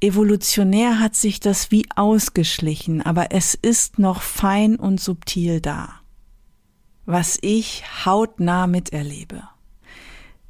Evolutionär 0.00 1.00
hat 1.00 1.14
sich 1.14 1.40
das 1.40 1.70
wie 1.70 1.86
ausgeschlichen, 1.94 3.02
aber 3.02 3.32
es 3.32 3.54
ist 3.54 3.98
noch 3.98 4.22
fein 4.22 4.76
und 4.76 5.00
subtil 5.00 5.60
da 5.60 5.98
was 7.08 7.38
ich 7.40 7.84
hautnah 8.04 8.66
miterlebe. 8.66 9.42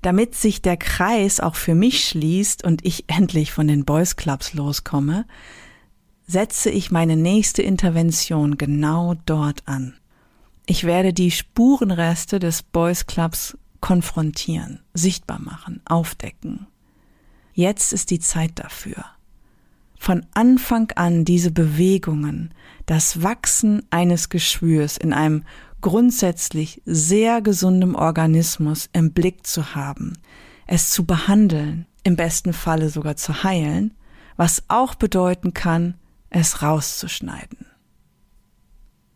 Damit 0.03 0.35
sich 0.35 0.61
der 0.61 0.77
Kreis 0.77 1.39
auch 1.39 1.55
für 1.55 1.77
mich 1.77 2.09
schließt 2.09 2.65
und 2.65 2.85
ich 2.85 3.05
endlich 3.07 3.53
von 3.53 3.69
den 3.69 3.85
Boys 3.85 4.17
Clubs 4.17 4.55
loskomme, 4.55 5.25
setze 6.27 6.71
ich 6.71 6.91
meine 6.91 7.15
nächste 7.15 7.63
Intervention 7.63 8.59
genau 8.59 9.15
dort 9.25 9.69
an. 9.69 9.95
Ich 10.67 10.83
werde 10.83 11.13
die 11.13 11.31
Spurenreste 11.31 12.41
des 12.41 12.65
Boys 12.65 13.07
Clubs 13.07 13.57
konfrontieren, 13.81 14.81
sichtbar 14.95 15.39
machen, 15.39 15.81
aufdecken. 15.85 16.67
Jetzt 17.55 17.93
ist 17.93 18.11
die 18.11 18.19
Zeit 18.19 18.51
dafür. 18.57 19.05
Von 19.99 20.25
Anfang 20.33 20.93
an 20.95 21.25
diese 21.25 21.51
Bewegungen, 21.51 22.55
das 22.87 23.23
Wachsen 23.23 23.83
eines 23.91 24.29
Geschwürs 24.29 24.97
in 24.97 25.13
einem 25.13 25.45
grundsätzlich 25.81 26.83
sehr 26.85 27.43
gesundem 27.43 27.95
Organismus 27.95 28.89
im 28.93 29.13
Blick 29.13 29.47
zu 29.47 29.75
haben, 29.75 30.15
es 30.67 30.91
zu 30.91 31.05
behandeln, 31.05 31.87
im 32.05 32.17
besten 32.17 32.53
Falle 32.53 32.89
sogar 32.89 33.17
zu 33.17 33.43
heilen, 33.43 33.93
was 34.37 34.63
auch 34.69 34.95
bedeuten 34.95 35.53
kann, 35.53 35.95
es 36.31 36.63
rauszuschneiden. 36.63 37.67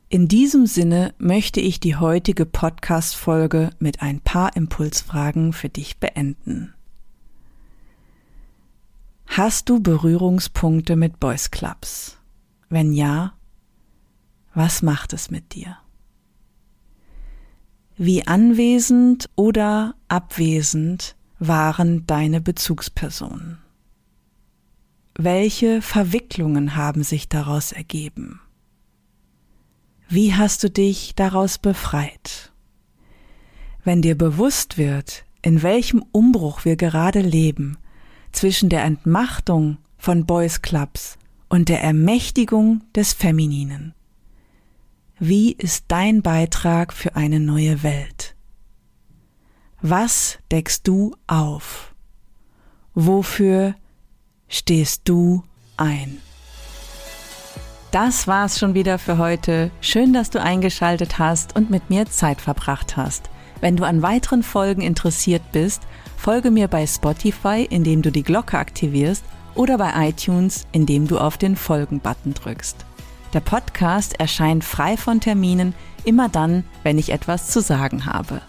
In 0.09 0.28
diesem 0.28 0.66
Sinne 0.66 1.14
möchte 1.16 1.61
ich 1.61 1.80
die 1.80 1.97
heutige 1.97 2.45
Podcast-Folge 2.45 3.70
mit 3.78 4.03
ein 4.03 4.20
paar 4.20 4.55
Impulsfragen 4.57 5.55
für 5.55 5.70
dich 5.70 5.99
beenden. 5.99 6.74
Hast 9.35 9.70
du 9.70 9.80
Berührungspunkte 9.80 10.95
mit 10.95 11.18
Boys 11.18 11.51
Clubs? 11.51 12.18
Wenn 12.68 12.93
ja, 12.93 13.33
was 14.53 14.83
macht 14.83 15.14
es 15.14 15.30
mit 15.30 15.55
dir? 15.55 15.78
Wie 17.97 18.26
anwesend 18.26 19.30
oder 19.35 19.95
abwesend 20.09 21.16
waren 21.39 22.07
deine 22.07 22.43
Bezugspersonen? 22.43 23.57
Welche 25.14 25.80
Verwicklungen 25.80 26.76
haben 26.76 27.03
sich 27.03 27.30
daraus 27.30 27.72
ergeben? 27.72 28.39
Wie 30.11 30.35
hast 30.35 30.62
du 30.62 30.68
dich 30.68 31.14
daraus 31.14 31.57
befreit? 31.57 32.53
Wenn 33.83 34.03
dir 34.03 34.18
bewusst 34.18 34.76
wird, 34.76 35.24
in 35.41 35.62
welchem 35.62 36.05
Umbruch 36.12 36.66
wir 36.66 36.76
gerade 36.76 37.22
leben, 37.22 37.78
zwischen 38.33 38.68
der 38.68 38.85
Entmachtung 38.85 39.78
von 39.99 40.26
Boys 40.26 40.62
Clubs 40.62 41.16
und 41.49 41.68
der 41.68 41.83
Ermächtigung 41.83 42.83
des 42.95 43.12
Femininen. 43.12 43.95
Wie 45.18 45.53
ist 45.53 45.85
dein 45.89 46.22
Beitrag 46.22 46.93
für 46.93 47.14
eine 47.14 47.39
neue 47.39 47.83
Welt? 47.83 48.35
Was 49.80 50.39
deckst 50.51 50.89
du 50.89 51.14
auf? 51.26 51.95
Wofür 52.95 53.74
stehst 54.49 55.03
du 55.09 55.45
ein? 55.76 56.18
Das 57.93 58.26
war's 58.26 58.59
schon 58.59 58.74
wieder 58.74 58.99
für 58.99 59.18
heute. 59.18 59.70
Schön, 59.80 60.12
dass 60.12 60.30
du 60.30 60.41
eingeschaltet 60.41 61.18
hast 61.18 61.55
und 61.55 61.68
mit 61.68 61.91
mir 61.91 62.07
Zeit 62.07 62.41
verbracht 62.41 62.97
hast. 62.97 63.28
Wenn 63.61 63.76
du 63.76 63.85
an 63.85 64.03
weiteren 64.03 64.43
Folgen 64.43 64.80
interessiert 64.80 65.53
bist, 65.53 65.83
folge 66.23 66.51
mir 66.53 66.68
bei 66.68 66.87
Spotify, 66.87 67.66
indem 67.68 68.01
du 68.01 68.12
die 68.12 68.23
Glocke 68.23 68.57
aktivierst 68.57 69.25
oder 69.57 69.77
bei 69.77 70.09
iTunes, 70.09 70.68
indem 70.70 71.09
du 71.09 71.18
auf 71.18 71.37
den 71.37 71.57
Folgen-Button 71.57 72.35
drückst. 72.35 72.77
Der 73.33 73.41
Podcast 73.41 74.20
erscheint 74.20 74.62
frei 74.62 74.97
von 74.97 75.18
Terminen 75.18 75.75
immer 76.05 76.29
dann, 76.29 76.62
wenn 76.85 76.97
ich 76.97 77.11
etwas 77.11 77.49
zu 77.49 77.61
sagen 77.61 78.07
habe. 78.07 78.41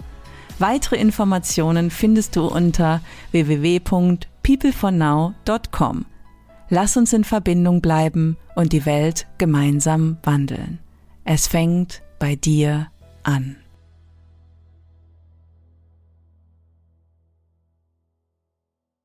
Weitere 0.60 0.98
Informationen 0.98 1.90
findest 1.90 2.36
du 2.36 2.46
unter 2.46 3.02
www.peoplefornow.com. 3.32 6.06
Lass 6.70 6.96
uns 6.96 7.12
in 7.12 7.24
Verbindung 7.24 7.82
bleiben 7.82 8.38
und 8.54 8.72
die 8.72 8.86
Welt 8.86 9.26
gemeinsam 9.40 10.18
wandeln. 10.22 10.78
Es 11.24 11.48
fängt 11.48 12.04
bei 12.20 12.36
dir 12.36 12.92
an. 13.24 13.56